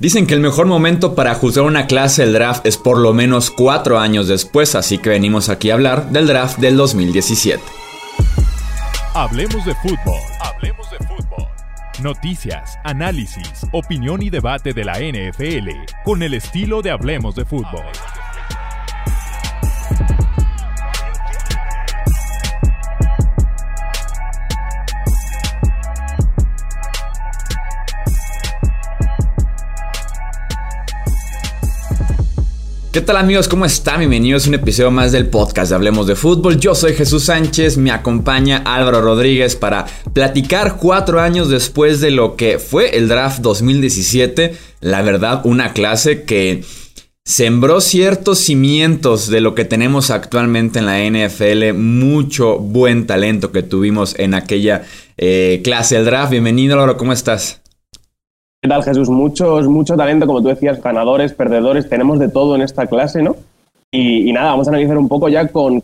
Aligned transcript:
Dicen 0.00 0.26
que 0.26 0.32
el 0.32 0.40
mejor 0.40 0.64
momento 0.64 1.14
para 1.14 1.34
juzgar 1.34 1.66
una 1.66 1.86
clase 1.86 2.22
del 2.22 2.32
draft 2.32 2.64
es 2.64 2.78
por 2.78 2.96
lo 2.96 3.12
menos 3.12 3.50
cuatro 3.50 3.98
años 3.98 4.28
después, 4.28 4.74
así 4.74 4.96
que 4.96 5.10
venimos 5.10 5.50
aquí 5.50 5.70
a 5.70 5.74
hablar 5.74 6.08
del 6.08 6.26
draft 6.26 6.56
del 6.56 6.78
2017. 6.78 7.62
Hablemos 9.12 9.62
de 9.66 9.74
fútbol. 9.74 10.20
Hablemos 10.40 10.90
de 10.90 10.96
fútbol. 11.06 11.46
Noticias, 12.02 12.78
análisis, 12.82 13.66
opinión 13.72 14.22
y 14.22 14.30
debate 14.30 14.72
de 14.72 14.84
la 14.84 14.94
NFL 15.00 15.68
con 16.02 16.22
el 16.22 16.32
estilo 16.32 16.80
de 16.80 16.92
Hablemos 16.92 17.34
de 17.34 17.44
fútbol. 17.44 17.84
¿Qué 32.92 33.00
tal 33.00 33.18
amigos? 33.18 33.46
¿Cómo 33.46 33.66
están? 33.66 34.00
Bienvenidos 34.00 34.46
a 34.46 34.48
un 34.48 34.56
episodio 34.56 34.90
más 34.90 35.12
del 35.12 35.28
podcast 35.28 35.68
de 35.68 35.76
Hablemos 35.76 36.08
de 36.08 36.16
Fútbol. 36.16 36.58
Yo 36.58 36.74
soy 36.74 36.94
Jesús 36.94 37.26
Sánchez, 37.26 37.76
me 37.76 37.92
acompaña 37.92 38.64
Álvaro 38.64 39.00
Rodríguez 39.00 39.54
para 39.54 39.86
platicar 40.12 40.76
cuatro 40.76 41.20
años 41.20 41.48
después 41.50 42.00
de 42.00 42.10
lo 42.10 42.34
que 42.34 42.58
fue 42.58 42.96
el 42.96 43.06
draft 43.06 43.42
2017. 43.42 44.56
La 44.80 45.02
verdad, 45.02 45.42
una 45.44 45.72
clase 45.72 46.24
que 46.24 46.64
sembró 47.24 47.80
ciertos 47.80 48.40
cimientos 48.40 49.28
de 49.28 49.40
lo 49.40 49.54
que 49.54 49.64
tenemos 49.64 50.10
actualmente 50.10 50.80
en 50.80 50.86
la 50.86 50.98
NFL. 50.98 51.74
Mucho 51.74 52.58
buen 52.58 53.06
talento 53.06 53.52
que 53.52 53.62
tuvimos 53.62 54.18
en 54.18 54.34
aquella 54.34 54.82
eh, 55.16 55.60
clase 55.62 55.94
del 55.94 56.06
draft. 56.06 56.32
Bienvenido 56.32 56.74
Álvaro, 56.74 56.96
¿cómo 56.96 57.12
estás? 57.12 57.60
¿Qué 58.62 58.68
tal, 58.68 58.84
Jesús? 58.84 59.08
Muchos, 59.08 59.66
mucho 59.68 59.96
talento, 59.96 60.26
como 60.26 60.42
tú 60.42 60.48
decías, 60.48 60.82
ganadores, 60.82 61.32
perdedores, 61.32 61.88
tenemos 61.88 62.18
de 62.18 62.28
todo 62.28 62.54
en 62.54 62.60
esta 62.60 62.86
clase, 62.86 63.22
¿no? 63.22 63.36
Y, 63.90 64.30
nada, 64.32 64.50
vamos 64.50 64.68
a 64.68 64.70
analizar 64.70 64.98
un 64.98 65.08
poco 65.08 65.30
ya 65.30 65.48
con, 65.48 65.80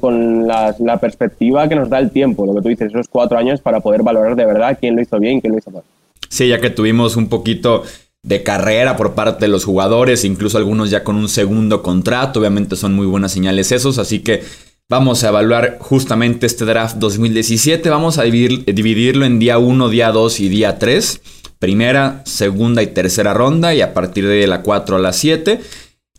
la, 0.47 0.99
perspectiva 1.01 1.69
que 1.71 1.75
nos 1.75 1.89
da 1.89 1.99
el 1.99 2.11
tiempo, 2.11 2.45
lo 2.45 2.55
que 2.55 2.61
tú 2.61 2.69
dices, 2.69 2.89
esos 2.93 3.09
cuatro 3.09 3.39
años 3.39 3.63
para 3.63 3.81
poder 3.81 4.03
valorar 4.03 4.37
de 4.37 4.45
verdad 4.45 4.77
quién 4.79 4.95
lo 4.95 5.01
hizo 5.01 5.19
bien 5.19 5.39
y 5.39 5.41
quién 5.41 5.55
lo 5.55 5.59
hizo 5.59 5.71
mal. 5.71 5.85
Sí, 6.29 6.49
ya 6.49 6.61
que 6.61 6.69
tuvimos 6.69 7.17
un 7.17 7.29
poquito 7.29 7.83
de 8.23 8.43
carrera 8.43 8.97
por 8.99 9.15
parte 9.15 9.47
de 9.47 9.49
los 9.49 9.65
jugadores, 9.65 10.27
incluso 10.27 10.59
algunos 10.59 10.91
ya 10.91 11.03
con 11.03 11.17
un 11.17 11.31
segundo 11.31 11.83
contrato, 11.83 12.41
obviamente 12.41 12.77
son 12.77 12.95
muy 12.95 13.07
buenas 13.07 13.33
señales 13.33 13.73
esos, 13.73 13.99
así 13.99 14.21
que 14.21 14.43
vamos 14.89 15.25
a 15.25 15.29
evaluar 15.29 15.79
justamente 15.81 16.45
este 16.45 16.67
draft 16.67 16.97
2017, 16.99 17.89
vamos 17.89 18.19
a 18.19 18.25
dividirlo 18.25 19.25
en 19.25 19.39
día 19.39 19.59
1, 19.59 19.89
día 19.89 20.13
2 20.13 20.41
y 20.41 20.49
día 20.51 20.79
3 20.79 21.23
primera, 21.59 22.23
segunda 22.25 22.83
y 22.83 22.89
tercera 22.89 23.35
ronda 23.35 23.75
y 23.75 23.81
a 23.81 23.95
partir 23.95 24.27
de 24.27 24.47
la 24.47 24.63
4 24.63 24.97
a 24.97 24.99
la 25.01 25.13
7. 25.13 25.61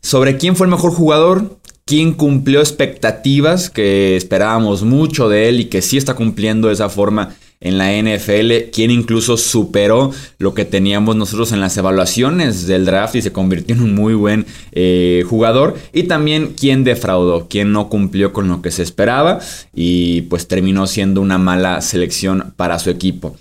Sobre 0.01 0.37
quién 0.37 0.55
fue 0.55 0.67
el 0.67 0.71
mejor 0.71 0.91
jugador, 0.91 1.57
quién 1.85 2.13
cumplió 2.13 2.59
expectativas 2.59 3.69
que 3.69 4.15
esperábamos 4.15 4.83
mucho 4.83 5.29
de 5.29 5.49
él 5.49 5.61
y 5.61 5.65
que 5.65 5.81
sí 5.81 5.97
está 5.97 6.15
cumpliendo 6.15 6.67
de 6.67 6.73
esa 6.73 6.89
forma 6.89 7.35
en 7.59 7.77
la 7.77 7.91
NFL, 7.91 8.69
quién 8.71 8.91
incluso 8.91 9.35
superó 9.35 10.11
lo 10.37 10.53
que 10.53 10.63
teníamos 10.63 11.15
nosotros 11.15 11.51
en 11.51 11.59
las 11.59 11.75
evaluaciones 11.75 12.67
del 12.67 12.85
draft 12.85 13.15
y 13.15 13.21
se 13.23 13.31
convirtió 13.31 13.75
en 13.75 13.81
un 13.81 13.95
muy 13.95 14.13
buen 14.13 14.45
eh, 14.73 15.23
jugador, 15.27 15.75
y 15.91 16.03
también 16.03 16.53
quién 16.59 16.83
defraudó, 16.83 17.47
quién 17.49 17.71
no 17.71 17.89
cumplió 17.89 18.31
con 18.31 18.47
lo 18.47 18.61
que 18.61 18.69
se 18.69 18.83
esperaba 18.83 19.39
y 19.73 20.21
pues 20.23 20.47
terminó 20.47 20.85
siendo 20.85 21.19
una 21.19 21.39
mala 21.39 21.81
selección 21.81 22.53
para 22.55 22.77
su 22.77 22.91
equipo. 22.91 23.35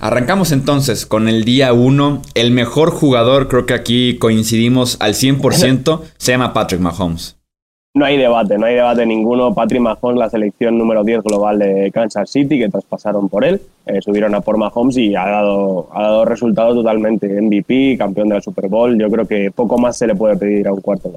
Arrancamos 0.00 0.52
entonces 0.52 1.06
con 1.06 1.28
el 1.28 1.44
día 1.44 1.72
1. 1.72 2.22
El 2.34 2.52
mejor 2.52 2.90
jugador, 2.90 3.48
creo 3.48 3.66
que 3.66 3.74
aquí 3.74 4.16
coincidimos 4.18 4.96
al 5.00 5.14
100%, 5.14 6.00
se 6.16 6.32
llama 6.32 6.52
Patrick 6.52 6.80
Mahomes. 6.80 7.36
No 7.94 8.04
hay 8.04 8.16
debate, 8.16 8.58
no 8.58 8.66
hay 8.66 8.76
debate 8.76 9.04
ninguno. 9.06 9.52
Patrick 9.54 9.80
Mahomes, 9.80 10.18
la 10.18 10.30
selección 10.30 10.78
número 10.78 11.02
10 11.02 11.22
global 11.24 11.58
de 11.58 11.90
Kansas 11.92 12.30
City, 12.30 12.60
que 12.60 12.68
traspasaron 12.68 13.28
por 13.28 13.44
él, 13.44 13.60
eh, 13.86 14.00
subieron 14.00 14.36
a 14.36 14.40
por 14.40 14.56
Mahomes 14.56 14.96
y 14.98 15.16
ha 15.16 15.26
dado, 15.26 15.88
ha 15.92 16.02
dado 16.02 16.24
resultados 16.24 16.76
totalmente. 16.76 17.26
MVP, 17.40 17.96
campeón 17.98 18.28
de 18.28 18.36
la 18.36 18.40
Super 18.40 18.68
Bowl. 18.68 18.96
Yo 18.96 19.10
creo 19.10 19.26
que 19.26 19.50
poco 19.50 19.78
más 19.78 19.98
se 19.98 20.06
le 20.06 20.14
puede 20.14 20.36
pedir 20.36 20.68
a 20.68 20.72
un 20.72 20.80
cuarto. 20.80 21.10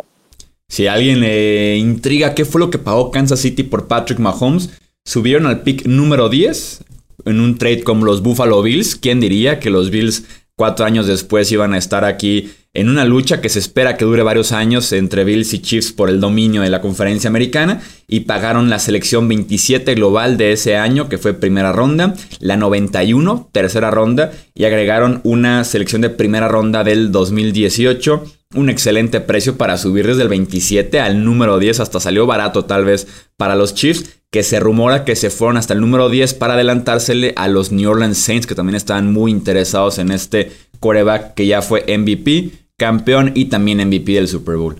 Si 0.68 0.88
alguien 0.88 1.20
le 1.20 1.78
intriga 1.78 2.34
qué 2.34 2.46
fue 2.46 2.60
lo 2.60 2.72
que 2.72 2.80
pagó 2.80 3.12
Kansas 3.12 3.42
City 3.42 3.62
por 3.62 3.88
Patrick 3.88 4.18
Mahomes, 4.18 4.72
subieron 5.06 5.46
al 5.46 5.62
pick 5.62 5.86
número 5.86 6.30
10 6.30 6.86
en 7.26 7.40
un 7.40 7.58
trade 7.58 7.84
como 7.84 8.06
los 8.06 8.22
Buffalo 8.22 8.62
Bills. 8.62 8.96
¿Quién 8.96 9.20
diría 9.20 9.60
que 9.60 9.70
los 9.70 9.90
Bills 9.90 10.24
cuatro 10.56 10.86
años 10.86 11.08
después 11.08 11.52
iban 11.52 11.74
a 11.74 11.78
estar 11.78 12.06
aquí 12.06 12.52
en 12.74 12.88
una 12.88 13.04
lucha 13.04 13.42
que 13.42 13.50
se 13.50 13.60
espera 13.60 13.98
que 13.98 14.06
dure 14.06 14.24
varios 14.24 14.52
años 14.52 14.94
entre 14.94 15.24
Bills 15.24 15.54
y 15.54 15.60
Chiefs 15.60 15.92
por 15.92 16.10
el 16.10 16.22
dominio 16.22 16.62
de 16.62 16.70
la 16.70 16.82
conferencia 16.82 17.30
americana 17.30 17.82
y 18.08 18.22
pagaron 18.22 18.70
la 18.70 18.80
selección 18.80 19.28
27 19.28 19.94
global 19.96 20.38
de 20.38 20.54
ese 20.54 20.78
año 20.78 21.10
que 21.10 21.18
fue 21.18 21.34
primera 21.34 21.74
ronda, 21.74 22.14
la 22.40 22.58
91 22.58 23.50
tercera 23.52 23.92
ronda 23.92 24.32
y 24.54 24.64
agregaron 24.66 25.20
una 25.24 25.64
selección 25.64 26.02
de 26.02 26.12
primera 26.12 26.48
ronda 26.48 26.84
del 26.84 27.12
2018 27.12 28.24
un 28.54 28.70
excelente 28.70 29.22
precio 29.22 29.58
para 29.58 29.78
subir 29.78 30.08
desde 30.08 30.24
el 30.24 30.30
27 30.30 31.00
al 31.00 31.24
número 31.24 31.58
10, 31.58 31.80
hasta 31.80 32.00
salió 32.00 32.26
barato 32.26 32.66
tal 32.66 32.86
vez 32.86 33.08
para 33.38 33.56
los 33.56 33.74
Chiefs 33.74 34.21
que 34.32 34.44
se 34.44 34.62
rumora 34.62 35.04
que 35.04 35.18
se 35.18 35.30
fueron 35.30 35.58
hasta 35.58 35.74
el 35.74 35.82
número 35.82 36.10
10 36.10 36.36
para 36.36 36.54
adelantársele 36.54 37.34
a 37.36 37.50
los 37.50 37.74
New 37.74 37.90
Orleans 37.90 38.18
Saints, 38.18 38.48
que 38.48 38.56
también 38.56 38.78
estaban 38.78 39.12
muy 39.12 39.30
interesados 39.30 40.00
en 40.00 40.10
este 40.10 40.52
coreback 40.80 41.34
que 41.34 41.48
ya 41.48 41.62
fue 41.62 41.84
MVP, 41.86 42.52
campeón 42.78 43.34
y 43.36 43.46
también 43.46 43.86
MVP 43.86 44.14
del 44.14 44.30
Super 44.30 44.56
Bowl. 44.56 44.76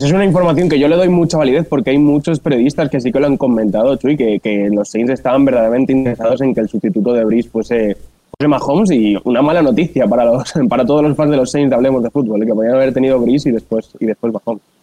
Es 0.00 0.12
una 0.12 0.24
información 0.24 0.68
que 0.68 0.80
yo 0.80 0.88
le 0.88 0.96
doy 0.96 1.08
mucha 1.08 1.38
validez 1.38 1.66
porque 1.66 1.90
hay 1.90 1.98
muchos 1.98 2.40
periodistas 2.40 2.90
que 2.90 3.00
sí 3.00 3.12
que 3.12 3.20
lo 3.20 3.26
han 3.26 3.36
comentado, 3.36 3.96
Chuy, 3.96 4.16
que, 4.16 4.40
que 4.40 4.68
los 4.70 4.90
Saints 4.90 5.12
estaban 5.12 5.44
verdaderamente 5.44 5.92
interesados 5.92 6.40
en 6.40 6.52
que 6.52 6.60
el 6.60 6.68
sustituto 6.68 7.14
de 7.14 7.24
Brice 7.24 7.48
fuese, 7.48 7.96
fuese 8.36 8.48
Mahomes 8.48 8.90
y 8.90 9.16
una 9.24 9.42
mala 9.42 9.62
noticia 9.62 10.08
para, 10.08 10.24
los, 10.24 10.52
para 10.68 10.84
todos 10.84 11.02
los 11.02 11.16
fans 11.16 11.30
de 11.30 11.36
los 11.36 11.50
Saints, 11.52 11.72
hablemos 11.72 12.02
de 12.02 12.10
fútbol, 12.10 12.44
que 12.44 12.52
podían 12.52 12.74
haber 12.74 12.92
tenido 12.92 13.20
Brice 13.20 13.48
y 13.48 13.52
después, 13.52 13.92
y 14.00 14.06
después 14.06 14.34
Mahomes 14.34 14.75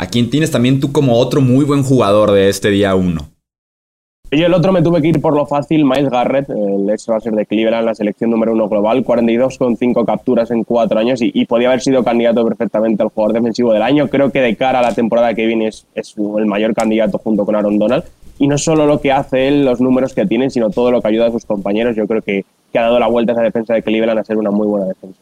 a 0.00 0.06
quien 0.06 0.30
tienes 0.30 0.50
también 0.50 0.80
tú 0.80 0.92
como 0.92 1.18
otro 1.18 1.42
muy 1.42 1.66
buen 1.66 1.82
jugador 1.82 2.32
de 2.32 2.48
este 2.48 2.70
día 2.70 2.94
1. 2.94 3.20
Yo 4.30 4.46
el 4.46 4.54
otro 4.54 4.72
me 4.72 4.80
tuve 4.80 5.02
que 5.02 5.08
ir 5.08 5.20
por 5.20 5.34
lo 5.34 5.44
fácil, 5.44 5.84
Miles 5.84 6.08
Garrett, 6.08 6.48
el 6.48 6.88
ex 6.88 7.02
ser 7.02 7.32
de 7.34 7.44
Cleveland, 7.44 7.84
la 7.84 7.94
selección 7.94 8.30
número 8.30 8.52
uno 8.52 8.66
global, 8.66 9.04
42 9.04 9.58
con 9.58 9.76
5 9.76 10.06
capturas 10.06 10.50
en 10.52 10.64
4 10.64 10.98
años 10.98 11.20
y, 11.20 11.44
podía 11.44 11.68
haber 11.68 11.82
sido 11.82 12.02
candidato 12.02 12.42
perfectamente 12.46 13.02
al 13.02 13.10
jugador 13.10 13.34
defensivo 13.34 13.74
del 13.74 13.82
año. 13.82 14.08
Creo 14.08 14.30
que 14.30 14.40
de 14.40 14.56
cara 14.56 14.78
a 14.78 14.82
la 14.82 14.94
temporada 14.94 15.34
que 15.34 15.44
viene 15.44 15.66
es, 15.68 15.86
el 15.94 16.46
mayor 16.46 16.74
candidato 16.74 17.18
junto 17.18 17.44
con 17.44 17.54
Aaron 17.54 17.78
Donald. 17.78 18.04
Y 18.38 18.48
no 18.48 18.56
solo 18.56 18.86
lo 18.86 19.02
que 19.02 19.12
hace 19.12 19.48
él, 19.48 19.66
los 19.66 19.82
números 19.82 20.14
que 20.14 20.24
tiene, 20.24 20.48
sino 20.48 20.70
todo 20.70 20.90
lo 20.90 21.02
que 21.02 21.08
ayuda 21.08 21.26
a 21.26 21.30
sus 21.30 21.44
compañeros. 21.44 21.94
Yo 21.94 22.06
creo 22.06 22.22
que, 22.22 22.46
que 22.72 22.78
ha 22.78 22.82
dado 22.82 22.98
la 22.98 23.08
vuelta 23.08 23.32
a 23.32 23.34
esa 23.34 23.42
defensa 23.42 23.74
de 23.74 23.82
Cleveland 23.82 24.18
a 24.18 24.24
ser 24.24 24.38
una 24.38 24.50
muy 24.50 24.66
buena 24.66 24.86
defensa. 24.86 25.20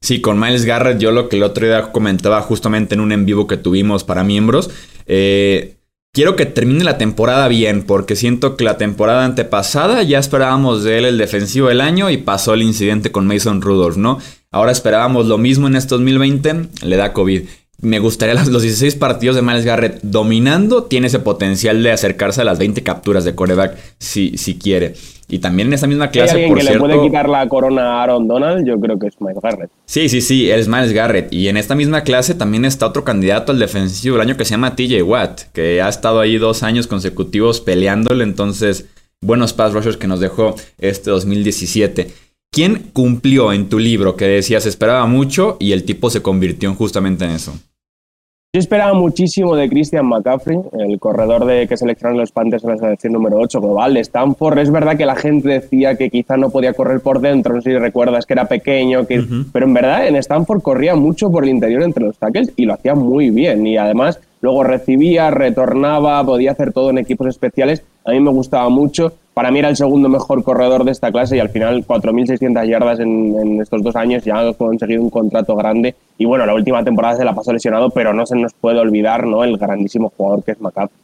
Sí, 0.00 0.20
con 0.20 0.38
Miles 0.38 0.64
Garrett, 0.64 0.98
yo 0.98 1.10
lo 1.10 1.28
que 1.28 1.36
el 1.36 1.42
otro 1.42 1.66
día 1.66 1.90
comentaba 1.92 2.40
justamente 2.42 2.94
en 2.94 3.00
un 3.00 3.12
en 3.12 3.26
vivo 3.26 3.46
que 3.46 3.56
tuvimos 3.56 4.04
para 4.04 4.24
miembros. 4.24 4.70
Eh, 5.06 5.76
quiero 6.12 6.36
que 6.36 6.46
termine 6.46 6.84
la 6.84 6.98
temporada 6.98 7.48
bien, 7.48 7.82
porque 7.82 8.16
siento 8.16 8.56
que 8.56 8.64
la 8.64 8.78
temporada 8.78 9.24
antepasada 9.24 10.02
ya 10.02 10.18
esperábamos 10.18 10.84
de 10.84 10.98
él 10.98 11.04
el 11.06 11.18
defensivo 11.18 11.68
del 11.68 11.80
año 11.80 12.10
y 12.10 12.18
pasó 12.18 12.54
el 12.54 12.62
incidente 12.62 13.10
con 13.10 13.26
Mason 13.26 13.62
Rudolph, 13.62 13.96
¿no? 13.96 14.18
Ahora 14.50 14.72
esperábamos 14.72 15.26
lo 15.26 15.38
mismo 15.38 15.66
en 15.66 15.76
este 15.76 15.90
2020, 15.90 16.68
le 16.82 16.96
da 16.96 17.12
COVID 17.12 17.42
me 17.80 17.98
gustaría 17.98 18.34
los 18.34 18.62
16 18.62 18.94
partidos 18.96 19.36
de 19.36 19.42
Miles 19.42 19.64
Garrett 19.64 20.00
dominando. 20.02 20.84
Tiene 20.84 21.08
ese 21.08 21.18
potencial 21.18 21.82
de 21.82 21.92
acercarse 21.92 22.40
a 22.40 22.44
las 22.44 22.58
20 22.58 22.82
capturas 22.82 23.24
de 23.24 23.34
coreback 23.34 23.76
si, 23.98 24.38
si 24.38 24.58
quiere. 24.58 24.94
Y 25.28 25.40
también 25.40 25.68
en 25.68 25.74
esa 25.74 25.88
misma 25.88 26.10
clase, 26.10 26.36
¿Hay 26.36 26.54
que 26.54 26.62
le 26.62 26.78
puede 26.78 27.00
quitar 27.00 27.28
la 27.28 27.48
corona 27.48 27.94
a 27.94 28.02
Aaron 28.04 28.28
Donald? 28.28 28.64
Yo 28.66 28.78
creo 28.78 28.96
que 28.98 29.08
es 29.08 29.20
Miles 29.20 29.38
Garrett. 29.42 29.70
Sí, 29.84 30.08
sí, 30.08 30.20
sí, 30.20 30.50
es 30.50 30.68
Miles 30.68 30.92
Garrett. 30.92 31.32
Y 31.32 31.48
en 31.48 31.56
esta 31.56 31.74
misma 31.74 32.02
clase 32.02 32.34
también 32.34 32.64
está 32.64 32.86
otro 32.86 33.02
candidato 33.02 33.50
al 33.50 33.58
defensivo 33.58 34.16
del 34.16 34.28
año 34.28 34.36
que 34.36 34.44
se 34.44 34.52
llama 34.52 34.76
TJ 34.76 35.02
Watt, 35.02 35.42
que 35.52 35.82
ha 35.82 35.88
estado 35.88 36.20
ahí 36.20 36.38
dos 36.38 36.62
años 36.62 36.86
consecutivos 36.86 37.60
peleándole. 37.60 38.22
Entonces, 38.22 38.86
buenos 39.20 39.52
pass 39.52 39.72
rushers 39.72 39.96
que 39.96 40.06
nos 40.06 40.20
dejó 40.20 40.54
este 40.78 41.10
2017. 41.10 42.25
¿Quién 42.56 42.84
cumplió 42.94 43.52
en 43.52 43.68
tu 43.68 43.78
libro 43.78 44.16
que 44.16 44.24
decías 44.24 44.64
esperaba 44.64 45.04
mucho 45.04 45.58
y 45.60 45.72
el 45.72 45.84
tipo 45.84 46.08
se 46.08 46.22
convirtió 46.22 46.74
justamente 46.74 47.26
en 47.26 47.32
eso? 47.32 47.52
Yo 47.52 48.60
esperaba 48.60 48.94
muchísimo 48.94 49.54
de 49.56 49.68
Christian 49.68 50.06
McCaffrey, 50.06 50.60
el 50.72 50.98
corredor 50.98 51.44
de 51.44 51.68
que 51.68 51.76
seleccionaron 51.76 52.18
los 52.18 52.32
Panthers 52.32 52.64
en 52.64 52.70
la 52.70 52.78
selección 52.78 53.12
número 53.12 53.36
8 53.36 53.60
global 53.60 53.92
de 53.92 54.00
Stanford. 54.00 54.58
Es 54.60 54.70
verdad 54.70 54.96
que 54.96 55.04
la 55.04 55.16
gente 55.16 55.50
decía 55.50 55.96
que 55.96 56.08
quizá 56.08 56.38
no 56.38 56.48
podía 56.48 56.72
correr 56.72 57.00
por 57.00 57.20
dentro, 57.20 57.54
no 57.54 57.60
sé 57.60 57.72
si 57.72 57.78
recuerdas 57.78 58.24
que 58.24 58.32
era 58.32 58.48
pequeño, 58.48 59.06
que... 59.06 59.22
pero 59.52 59.66
en 59.66 59.74
verdad 59.74 60.08
en 60.08 60.16
Stanford 60.16 60.62
corría 60.62 60.96
mucho 60.96 61.30
por 61.30 61.44
el 61.44 61.50
interior 61.50 61.82
entre 61.82 62.04
los 62.04 62.16
tackles 62.16 62.54
y 62.56 62.64
lo 62.64 62.72
hacía 62.72 62.94
muy 62.94 63.28
bien. 63.28 63.66
Y 63.66 63.76
además 63.76 64.18
luego 64.40 64.64
recibía, 64.64 65.30
retornaba, 65.30 66.24
podía 66.24 66.52
hacer 66.52 66.72
todo 66.72 66.88
en 66.88 66.96
equipos 66.96 67.26
especiales. 67.26 67.82
A 68.06 68.12
mí 68.12 68.20
me 68.20 68.30
gustaba 68.30 68.70
mucho 68.70 69.12
para 69.36 69.50
mí 69.50 69.58
era 69.58 69.68
el 69.68 69.76
segundo 69.76 70.08
mejor 70.08 70.42
corredor 70.42 70.82
de 70.84 70.92
esta 70.92 71.12
clase 71.12 71.36
y 71.36 71.40
al 71.40 71.50
final 71.50 71.86
4.600 71.86 72.66
yardas 72.66 73.00
en, 73.00 73.60
estos 73.60 73.82
dos 73.82 73.94
años 73.94 74.24
ya 74.24 74.38
ha 74.38 74.54
conseguido 74.54 75.02
un 75.02 75.10
contrato 75.10 75.54
grande 75.54 75.94
y 76.16 76.24
bueno, 76.24 76.46
la 76.46 76.54
última 76.54 76.82
temporada 76.82 77.18
se 77.18 77.24
la 77.26 77.34
pasó 77.34 77.52
lesionado, 77.52 77.90
pero 77.90 78.14
no 78.14 78.24
se 78.24 78.34
nos 78.34 78.54
puede 78.54 78.78
olvidar 78.78 79.26
¿no? 79.26 79.44
el 79.44 79.58
grandísimo 79.58 80.10
jugador 80.16 80.42
que 80.42 80.52
es 80.52 80.60
McCaffrey. 80.62 80.98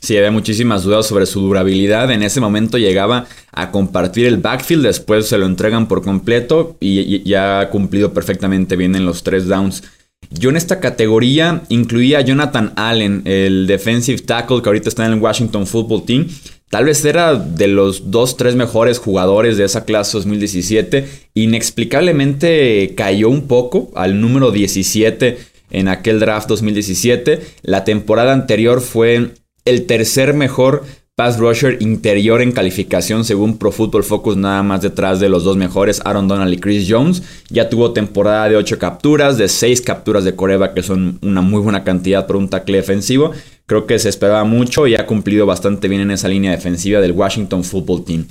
Sí, 0.00 0.16
había 0.16 0.30
muchísimas 0.30 0.84
dudas 0.84 1.06
sobre 1.06 1.26
su 1.26 1.40
durabilidad. 1.40 2.12
En 2.12 2.22
ese 2.22 2.40
momento 2.40 2.78
llegaba 2.78 3.26
a 3.50 3.72
compartir 3.72 4.26
el 4.26 4.36
backfield, 4.36 4.84
después 4.84 5.26
se 5.26 5.38
lo 5.38 5.46
entregan 5.46 5.88
por 5.88 6.02
completo 6.02 6.76
y 6.78 7.28
ya 7.28 7.58
ha 7.58 7.70
cumplido 7.70 8.12
perfectamente 8.12 8.76
bien 8.76 8.94
en 8.94 9.06
los 9.06 9.24
tres 9.24 9.48
downs. 9.48 9.82
Yo 10.30 10.50
en 10.50 10.56
esta 10.56 10.78
categoría 10.78 11.62
incluía 11.68 12.18
a 12.18 12.22
Jonathan 12.22 12.72
Allen, 12.76 13.22
el 13.24 13.66
defensive 13.66 14.22
tackle 14.22 14.62
que 14.62 14.68
ahorita 14.68 14.88
está 14.88 15.04
en 15.04 15.14
el 15.14 15.20
Washington 15.20 15.66
Football 15.66 16.04
Team. 16.04 16.28
Tal 16.72 16.86
vez 16.86 17.04
era 17.04 17.34
de 17.34 17.68
los 17.68 18.10
dos, 18.10 18.38
tres 18.38 18.54
mejores 18.54 18.98
jugadores 18.98 19.58
de 19.58 19.64
esa 19.64 19.84
clase 19.84 20.16
2017. 20.16 21.06
Inexplicablemente 21.34 22.94
cayó 22.96 23.28
un 23.28 23.46
poco 23.46 23.90
al 23.94 24.22
número 24.22 24.50
17 24.50 25.36
en 25.70 25.88
aquel 25.88 26.18
draft 26.18 26.48
2017. 26.48 27.40
La 27.60 27.84
temporada 27.84 28.32
anterior 28.32 28.80
fue 28.80 29.32
el 29.66 29.84
tercer 29.84 30.32
mejor 30.32 30.84
pass 31.14 31.38
rusher 31.38 31.76
interior 31.80 32.40
en 32.40 32.52
calificación 32.52 33.24
según 33.24 33.58
Pro 33.58 33.70
Football 33.70 34.02
Focus, 34.02 34.36
nada 34.36 34.62
más 34.62 34.80
detrás 34.80 35.20
de 35.20 35.28
los 35.28 35.44
dos 35.44 35.56
mejores, 35.56 36.00
Aaron 36.04 36.26
Donald 36.26 36.52
y 36.54 36.58
Chris 36.58 36.86
Jones. 36.88 37.22
Ya 37.50 37.68
tuvo 37.68 37.92
temporada 37.92 38.48
de 38.48 38.56
8 38.56 38.78
capturas, 38.78 39.36
de 39.36 39.48
6 39.48 39.82
capturas 39.82 40.24
de 40.24 40.34
Coreba, 40.34 40.72
que 40.72 40.82
son 40.82 41.18
una 41.22 41.42
muy 41.42 41.60
buena 41.60 41.84
cantidad 41.84 42.26
por 42.26 42.36
un 42.36 42.48
tackle 42.48 42.78
defensivo. 42.78 43.32
Creo 43.66 43.86
que 43.86 43.98
se 43.98 44.08
esperaba 44.08 44.44
mucho 44.44 44.86
y 44.86 44.94
ha 44.94 45.06
cumplido 45.06 45.46
bastante 45.46 45.88
bien 45.88 46.00
en 46.00 46.10
esa 46.12 46.28
línea 46.28 46.50
defensiva 46.50 47.00
del 47.00 47.12
Washington 47.12 47.62
Football 47.62 48.04
Team. 48.04 48.26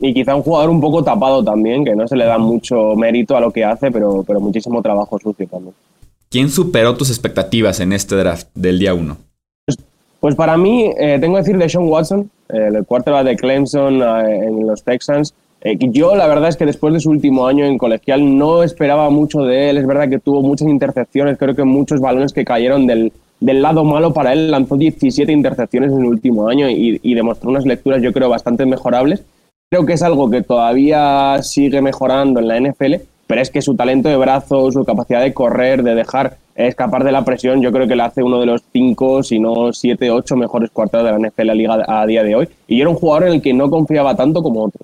Y 0.00 0.14
quizá 0.14 0.34
un 0.34 0.42
jugador 0.42 0.70
un 0.70 0.80
poco 0.80 1.04
tapado 1.04 1.44
también, 1.44 1.84
que 1.84 1.94
no 1.94 2.08
se 2.08 2.16
le 2.16 2.24
da 2.24 2.38
mucho 2.38 2.96
mérito 2.96 3.36
a 3.36 3.40
lo 3.40 3.50
que 3.50 3.64
hace, 3.64 3.90
pero, 3.90 4.24
pero 4.26 4.40
muchísimo 4.40 4.80
trabajo 4.80 5.18
sucio 5.18 5.46
también. 5.46 5.74
¿Quién 6.30 6.48
superó 6.48 6.96
tus 6.96 7.10
expectativas 7.10 7.80
en 7.80 7.92
este 7.92 8.14
draft 8.16 8.48
del 8.54 8.78
día 8.78 8.94
1? 8.94 9.27
Pues 10.20 10.34
para 10.34 10.56
mí, 10.56 10.90
eh, 10.98 11.18
tengo 11.20 11.34
que 11.34 11.42
decir 11.42 11.58
de 11.58 11.68
Sean 11.68 11.88
Watson, 11.88 12.30
eh, 12.48 12.70
el 12.74 12.84
quarterback 12.84 13.24
de 13.24 13.36
Clemson 13.36 14.02
eh, 14.02 14.46
en 14.46 14.66
los 14.66 14.82
Texans. 14.82 15.34
yo 15.62 16.16
la 16.16 16.26
verdad 16.26 16.48
es 16.48 16.56
que 16.56 16.66
después 16.66 16.92
de 16.92 17.00
su 17.00 17.10
último 17.10 17.46
año 17.46 17.64
en 17.64 17.78
colegial 17.78 18.36
no 18.36 18.62
esperaba 18.62 19.10
mucho 19.10 19.42
de 19.42 19.70
él. 19.70 19.78
Es 19.78 19.86
verdad 19.86 20.08
que 20.08 20.18
tuvo 20.18 20.42
muchas 20.42 20.68
intercepciones, 20.68 21.38
creo 21.38 21.54
que 21.54 21.64
muchos 21.64 22.00
balones 22.00 22.32
que 22.32 22.44
cayeron 22.44 22.86
del, 22.86 23.12
del 23.38 23.62
lado 23.62 23.84
malo 23.84 24.12
para 24.12 24.32
él. 24.32 24.50
Lanzó 24.50 24.76
17 24.76 25.30
intercepciones 25.30 25.92
en 25.92 26.00
el 26.00 26.06
último 26.06 26.48
año 26.48 26.68
y 26.68 27.14
demostró 27.14 27.50
unas 27.50 27.64
lecturas 27.64 28.02
yo 28.02 28.12
creo 28.12 28.28
bastante 28.28 28.66
mejorables. 28.66 29.22
Creo 29.70 29.84
que 29.84 29.92
es 29.92 30.02
algo 30.02 30.30
que 30.30 30.40
todavía 30.42 31.42
sigue 31.42 31.82
mejorando 31.82 32.40
en 32.40 32.48
la 32.48 32.58
NFL, 32.58 32.94
pero 33.28 33.42
es 33.42 33.50
que 33.50 33.62
su 33.62 33.76
talento 33.76 34.08
de 34.08 34.16
brazo, 34.16 34.72
su 34.72 34.84
capacidad 34.84 35.20
de 35.20 35.34
correr, 35.34 35.82
de 35.82 35.94
dejar 35.94 36.38
escapar 36.56 37.04
de 37.04 37.12
la 37.12 37.24
presión, 37.24 37.62
yo 37.62 37.70
creo 37.70 37.86
que 37.86 37.94
le 37.94 38.02
hace 38.02 38.22
uno 38.22 38.40
de 38.40 38.46
los 38.46 38.62
cinco, 38.72 39.22
si 39.22 39.38
no 39.38 39.72
siete, 39.72 40.10
ocho 40.10 40.34
mejores 40.34 40.70
cuartos 40.70 41.04
de 41.04 41.12
la 41.12 41.18
NFL 41.18 41.52
Liga 41.52 41.84
a 41.86 42.06
día 42.06 42.24
de 42.24 42.34
hoy. 42.34 42.48
Y 42.66 42.80
era 42.80 42.88
un 42.88 42.96
jugador 42.96 43.28
en 43.28 43.34
el 43.34 43.42
que 43.42 43.52
no 43.52 43.68
confiaba 43.68 44.16
tanto 44.16 44.42
como 44.42 44.64
otros. 44.64 44.82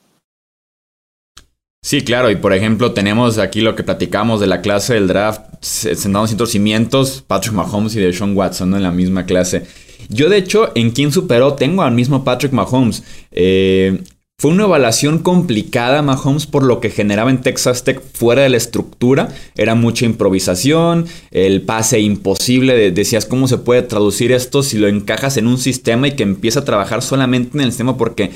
Sí, 1.82 2.02
claro, 2.02 2.31
y 2.31 2.37
por 2.37 2.52
ejemplo 2.52 2.93
tenemos 2.93 3.38
aquí 3.38 3.62
lo 3.62 3.75
que 3.75 3.82
platicamos 3.82 4.41
de 4.41 4.46
la 4.46 4.61
clase 4.61 4.94
del 4.94 5.08
draft, 5.08 5.43
sentados 5.61 6.32
en 6.32 6.46
cimientos, 6.46 7.25
Patrick 7.26 7.55
Mahomes 7.55 7.96
y 7.96 8.00
de 8.00 8.12
Sean 8.12 8.37
Watson 8.37 8.75
en 8.75 8.82
la 8.82 8.91
misma 8.91 9.25
clase. 9.25 9.67
Yo 10.11 10.29
de 10.29 10.37
hecho, 10.37 10.70
en 10.75 10.91
quien 10.91 11.12
superó, 11.12 11.55
tengo 11.55 11.82
al 11.82 11.93
mismo 11.93 12.25
Patrick 12.25 12.52
Mahomes. 12.52 13.02
Eh, 13.32 14.02
fue 14.44 14.52
una 14.52 14.64
evaluación 14.64 15.20
complicada 15.20 16.02
Mahomes 16.02 16.44
por 16.44 16.64
lo 16.64 16.79
que 16.79 16.91
generaba 16.91 17.31
en 17.31 17.41
Texas 17.41 17.82
Tech 17.82 18.02
fuera 18.12 18.43
de 18.43 18.50
la 18.50 18.58
estructura. 18.58 19.31
Era 19.56 19.75
mucha 19.75 20.05
improvisación, 20.05 21.06
el 21.31 21.62
pase 21.62 22.00
imposible. 22.00 22.91
Decías, 22.91 23.25
¿cómo 23.25 23.49
se 23.49 23.56
puede 23.56 23.81
traducir 23.81 24.32
esto 24.32 24.62
si 24.62 24.76
lo 24.76 24.87
encajas 24.87 25.38
en 25.38 25.46
un 25.46 25.56
sistema 25.56 26.08
y 26.08 26.12
que 26.12 26.25
empieza 26.25 26.61
a 26.61 26.64
trabajar 26.67 27.00
solamente 27.00 27.56
en 27.56 27.62
el 27.64 27.70
sistema? 27.70 27.96
Porque 27.96 28.32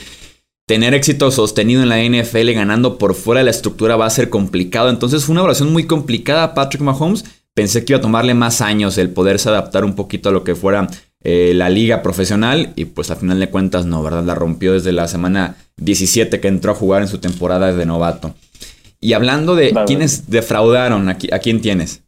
tener 0.67 0.95
éxito 0.95 1.31
sostenido 1.31 1.83
en 1.83 1.91
la 1.91 2.03
NFL 2.03 2.53
ganando 2.53 2.97
por 2.97 3.15
fuera 3.15 3.41
de 3.41 3.45
la 3.45 3.51
estructura 3.51 3.97
va 3.97 4.07
a 4.07 4.11
ser 4.11 4.31
complicado. 4.31 4.89
Entonces 4.89 5.27
fue 5.27 5.35
una 5.35 5.41
evaluación 5.41 5.71
muy 5.75 5.85
complicada 5.85 6.55
Patrick 6.55 6.81
Mahomes. 6.81 7.27
Pensé 7.53 7.85
que 7.85 7.93
iba 7.93 7.99
a 7.99 8.03
tomarle 8.03 8.33
más 8.33 8.63
años 8.63 8.97
el 8.97 9.11
poderse 9.11 9.51
adaptar 9.51 9.85
un 9.85 9.95
poquito 9.95 10.31
a 10.31 10.33
lo 10.33 10.43
que 10.43 10.55
fuera 10.55 10.89
eh, 11.25 11.53
la 11.55 11.69
liga 11.69 12.03
profesional 12.03 12.73
y 12.77 12.85
pues 12.85 13.11
a 13.11 13.17
final 13.17 13.41
de 13.41 13.51
cuentas 13.51 13.87
no, 13.87 14.03
¿verdad? 14.03 14.25
La 14.25 14.37
rompió 14.37 14.73
desde 14.73 14.93
la 14.93 15.09
semana 15.09 15.57
17 15.79 16.41
que 16.41 16.49
entró 16.49 16.73
a 16.73 16.75
jugar 16.77 17.03
en 17.03 17.09
su 17.09 17.19
temporada 17.19 17.73
de 17.73 17.87
novato. 17.87 18.35
Y 19.01 19.13
hablando 19.15 19.57
de 19.57 19.75
quiénes 19.87 20.31
defraudaron, 20.31 21.09
aquí, 21.09 21.29
¿a 21.33 21.39
quién 21.39 21.61
tienes? 21.61 22.03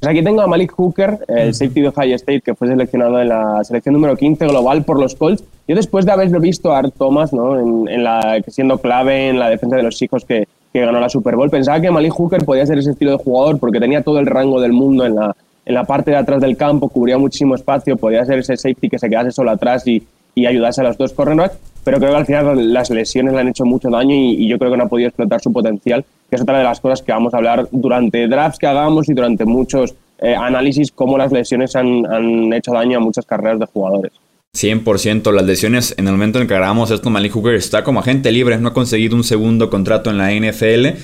Pues 0.00 0.10
aquí 0.10 0.22
tengo 0.22 0.42
a 0.42 0.46
Malik 0.46 0.72
Hooker, 0.72 1.18
el 1.28 1.54
safety 1.54 1.80
de 1.80 1.88
Ohio 1.88 2.14
State, 2.14 2.42
que 2.42 2.54
fue 2.54 2.68
seleccionado 2.68 3.20
en 3.20 3.28
la 3.28 3.62
selección 3.64 3.94
número 3.94 4.16
15 4.16 4.46
global 4.46 4.84
por 4.84 5.00
los 5.00 5.14
Colts. 5.14 5.42
Yo 5.66 5.74
después 5.74 6.06
de 6.06 6.12
haberlo 6.12 6.40
visto 6.40 6.72
a 6.72 6.78
Art 6.78 6.94
Thomas, 6.96 7.32
¿no? 7.32 7.58
en, 7.58 8.04
la, 8.04 8.40
siendo 8.46 8.78
clave 8.78 9.28
en 9.28 9.38
la 9.38 9.50
defensa 9.50 9.76
de 9.76 9.82
los 9.82 10.00
hijos 10.00 10.24
que, 10.24 10.46
que 10.72 10.80
ganó 10.80 11.00
la 11.00 11.08
Super 11.08 11.36
Bowl, 11.36 11.50
pensaba 11.50 11.80
que 11.80 11.90
Malik 11.90 12.12
Hooker 12.12 12.44
podía 12.44 12.64
ser 12.64 12.78
ese 12.78 12.92
estilo 12.92 13.10
de 13.10 13.18
jugador 13.18 13.58
porque 13.58 13.80
tenía 13.80 14.02
todo 14.02 14.18
el 14.18 14.26
rango 14.26 14.60
del 14.60 14.72
mundo 14.72 15.04
en 15.04 15.16
la, 15.16 15.36
en 15.68 15.74
la 15.74 15.84
parte 15.84 16.10
de 16.10 16.16
atrás 16.16 16.40
del 16.40 16.56
campo, 16.56 16.88
cubría 16.88 17.18
muchísimo 17.18 17.54
espacio, 17.54 17.98
podía 17.98 18.24
ser 18.24 18.38
ese 18.38 18.56
safety 18.56 18.88
que 18.88 18.98
se 18.98 19.08
quedase 19.08 19.30
solo 19.30 19.50
atrás 19.50 19.86
y, 19.86 20.02
y 20.34 20.46
ayudase 20.46 20.80
a 20.80 20.84
los 20.84 20.96
dos 20.96 21.12
cornerbacks, 21.12 21.58
pero 21.84 21.98
creo 21.98 22.12
que 22.12 22.16
al 22.16 22.26
final 22.26 22.72
las 22.72 22.88
lesiones 22.88 23.34
le 23.34 23.40
han 23.40 23.48
hecho 23.48 23.66
mucho 23.66 23.90
daño 23.90 24.14
y, 24.14 24.48
yo 24.48 24.58
creo 24.58 24.70
que 24.70 24.78
no 24.78 24.84
ha 24.84 24.88
podido 24.88 25.08
explotar 25.08 25.42
su 25.42 25.52
potencial, 25.52 26.06
que 26.30 26.36
es 26.36 26.42
otra 26.42 26.56
de 26.56 26.64
las 26.64 26.80
cosas 26.80 27.02
que 27.02 27.12
vamos 27.12 27.34
a 27.34 27.36
hablar 27.36 27.68
durante 27.70 28.26
drafts 28.26 28.58
que 28.58 28.66
hagamos 28.66 29.10
y 29.10 29.12
durante 29.12 29.44
muchos 29.44 29.94
eh, 30.20 30.34
análisis, 30.34 30.90
cómo 30.90 31.18
las 31.18 31.32
lesiones 31.32 31.76
han, 31.76 32.06
han 32.06 32.50
hecho 32.54 32.72
daño 32.72 32.96
a 32.96 33.00
muchas 33.00 33.26
carreras 33.26 33.60
de 33.60 33.66
jugadores. 33.66 34.12
100%. 34.56 35.32
Las 35.32 35.44
lesiones, 35.44 35.94
en 35.98 36.06
el 36.06 36.12
momento 36.12 36.40
en 36.40 36.48
que 36.48 36.54
grabamos 36.54 36.90
esto, 36.90 37.10
Malik 37.10 37.32
Hooker 37.32 37.54
está 37.54 37.84
como 37.84 38.00
agente 38.00 38.32
libre, 38.32 38.56
no 38.56 38.68
ha 38.68 38.72
conseguido 38.72 39.16
un 39.16 39.22
segundo 39.22 39.68
contrato 39.68 40.08
en 40.08 40.16
la 40.16 40.32
NFL. 40.32 40.98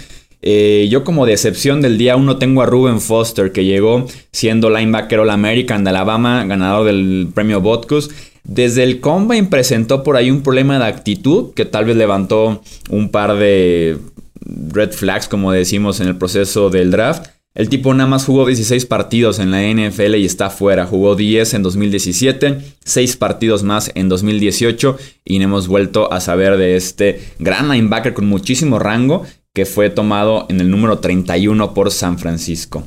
Eh, 0.47 0.89
yo 0.91 1.05
como 1.05 1.25
decepción 1.25 1.81
del 1.81 1.97
día 1.97 2.17
1 2.17 2.37
tengo 2.37 2.61
a 2.61 2.67
Ruben 2.67 3.01
Foster, 3.01 3.51
que 3.51 3.65
llegó 3.65 4.07
siendo 4.31 4.69
linebacker 4.69 5.21
All 5.21 5.31
American 5.31 5.85
de 5.85 5.91
Alabama, 5.91 6.45
ganador 6.45 6.85
del 6.85 7.29
premio 7.35 7.63
Botkus. 7.63 8.11
Desde 8.43 8.83
el 8.83 9.01
Combine 9.01 9.47
presentó 9.47 10.03
por 10.03 10.19
ahí 10.19 10.31
un 10.31 10.43
problema 10.43 10.79
de 10.79 10.85
actitud 10.85 11.55
que 11.55 11.65
tal 11.65 11.87
vez 11.87 11.97
levantó 11.97 12.61
un 12.91 13.09
par 13.09 13.39
de 13.39 13.97
red 14.45 14.93
flags, 14.93 15.29
como 15.29 15.51
decimos 15.51 16.01
en 16.01 16.09
el 16.09 16.17
proceso 16.17 16.69
del 16.69 16.91
draft. 16.91 17.29
El 17.55 17.71
tipo 17.71 17.95
nada 17.95 18.11
más 18.11 18.27
jugó 18.27 18.45
16 18.45 18.85
partidos 18.85 19.39
en 19.39 19.51
la 19.51 19.63
NFL 19.63 20.17
y 20.17 20.27
está 20.27 20.51
fuera. 20.51 20.85
Jugó 20.85 21.17
10 21.17 21.55
en 21.55 21.63
2017, 21.63 22.59
6 22.85 23.17
partidos 23.17 23.63
más 23.63 23.91
en 23.95 24.11
2018 24.11 24.99
y 25.25 25.39
no 25.39 25.45
hemos 25.45 25.69
vuelto 25.69 26.13
a 26.13 26.21
saber 26.21 26.59
de 26.59 26.77
este 26.77 27.21
gran 27.39 27.71
linebacker 27.71 28.13
con 28.13 28.27
muchísimo 28.27 28.79
rango 28.79 29.25
que 29.55 29.65
fue 29.65 29.89
tomado 29.89 30.47
en 30.49 30.61
el 30.61 30.71
número 30.71 30.99
31 30.99 31.73
por 31.75 31.93
San 31.93 32.19
Francisco. 32.19 32.83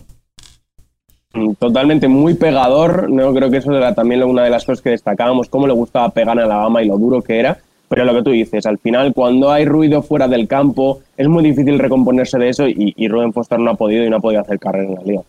Mm, 1.34 1.54
totalmente 1.54 2.08
muy 2.08 2.34
pegador, 2.34 3.10
no 3.10 3.34
creo 3.34 3.50
que 3.50 3.58
eso 3.58 3.76
era 3.76 3.96
también 3.96 4.22
una 4.24 4.44
de 4.44 4.50
las 4.50 4.66
cosas 4.66 4.82
que 4.82 4.90
destacábamos, 4.90 5.48
cómo 5.48 5.66
le 5.66 5.74
gustaba 5.74 6.10
pegar 6.10 6.38
a 6.38 6.44
Alabama 6.44 6.84
y 6.84 6.88
lo 6.88 6.98
duro 6.98 7.22
que 7.22 7.40
era, 7.40 7.58
pero 7.88 8.04
lo 8.04 8.14
que 8.14 8.22
tú 8.22 8.32
dices, 8.32 8.66
al 8.66 8.78
final 8.78 9.14
cuando 9.14 9.50
hay 9.50 9.66
ruido 9.66 10.02
fuera 10.02 10.28
del 10.28 10.48
campo 10.48 11.00
es 11.16 11.28
muy 11.30 11.44
difícil 11.44 11.80
recomponerse 11.80 12.38
de 12.38 12.50
eso 12.50 12.68
y, 12.68 12.94
y 12.98 13.08
Rubén 13.08 13.32
Foster 13.32 13.60
no 13.60 13.72
ha 13.72 13.76
podido 13.76 14.04
y 14.06 14.10
no 14.10 14.18
ha 14.18 14.22
podido 14.22 14.42
hacer 14.42 14.60
carrera 14.60 14.90
en 14.90 14.96
la 14.96 15.04
liga. 15.04 15.22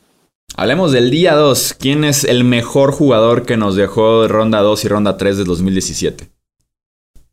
Hablemos 0.56 0.90
del 0.90 1.12
día 1.12 1.34
2. 1.34 1.76
¿Quién 1.78 2.02
es 2.02 2.24
el 2.24 2.42
mejor 2.42 2.90
jugador 2.90 3.46
que 3.46 3.56
nos 3.56 3.76
dejó 3.76 4.26
ronda 4.26 4.60
2 4.60 4.84
y 4.84 4.88
ronda 4.88 5.16
3 5.16 5.38
de 5.38 5.44
2017? 5.44 6.37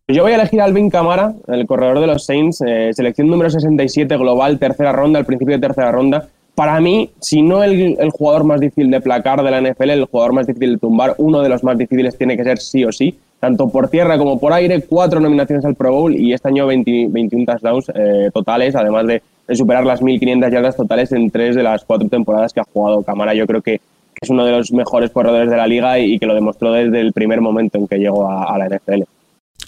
Yo 0.08 0.22
voy 0.22 0.34
a 0.34 0.36
elegir 0.36 0.62
a 0.62 0.66
Alvin 0.66 0.92
Camara, 0.92 1.34
el 1.48 1.66
corredor 1.66 2.00
de 2.00 2.06
los 2.06 2.26
Saints, 2.26 2.62
eh, 2.62 2.92
selección 2.94 3.28
número 3.28 3.50
67 3.50 4.16
global, 4.18 4.60
tercera 4.60 4.92
ronda, 4.92 5.18
al 5.18 5.26
principio 5.26 5.56
de 5.56 5.62
tercera 5.62 5.92
ronda. 5.92 6.28
Para 6.54 6.80
mí, 6.80 7.10
si 7.20 7.42
no 7.42 7.64
el, 7.64 7.98
jugador 8.12 8.44
más 8.44 8.60
difícil 8.60 8.92
de 8.92 9.02
placar 9.02 9.42
de 9.42 9.50
la 9.50 9.60
NFL, 9.60 9.90
el 9.90 10.06
jugador 10.06 10.34
más 10.34 10.46
difícil 10.46 10.74
de 10.74 10.78
tumbar, 10.78 11.16
uno 11.18 11.42
de 11.42 11.50
los 11.50 11.64
más 11.64 11.76
difíciles 11.76 12.16
tiene 12.20 12.38
que 12.38 12.44
ser 12.44 12.60
sí 12.60 12.86
o 12.86 12.92
sí, 12.92 13.18
tanto 13.40 13.68
por 13.70 13.90
tierra 13.90 14.20
como 14.20 14.40
por 14.40 14.54
aire, 14.54 14.84
cuatro 14.88 15.20
nominaciones 15.20 15.66
al 15.66 15.74
Pro 15.74 15.92
Bowl 15.92 16.16
y 16.16 16.34
este 16.34 16.50
año 16.50 16.68
21 16.68 17.44
touchdowns 17.44 17.92
eh, 17.96 18.30
totales, 18.32 18.76
además 18.76 19.08
de, 19.08 19.24
superar 19.56 19.88
las 19.88 20.04
1.500 20.04 20.52
yardas 20.52 20.76
totales 20.76 21.12
en 21.14 21.32
tres 21.32 21.56
de 21.56 21.64
las 21.64 21.84
cuatro 21.84 22.08
temporadas 22.10 22.54
que 22.54 22.60
ha 22.60 22.66
jugado 22.72 23.02
Camara. 23.02 23.34
Yo 23.34 23.48
creo 23.48 23.64
que 23.64 23.82
es 24.22 24.30
uno 24.30 24.46
de 24.46 24.52
los 24.52 24.72
mejores 24.72 25.10
corredores 25.10 25.50
de 25.50 25.58
la 25.58 25.66
liga 25.66 25.98
y, 25.98 26.20
que 26.20 26.28
lo 26.28 26.36
demostró 26.36 26.74
desde 26.74 27.02
el 27.02 27.12
primer 27.12 27.42
momento 27.42 27.80
en 27.80 27.88
que 27.88 27.98
llegó 27.98 28.30
a 28.30 28.56
la 28.60 28.68
NFL. 28.68 29.02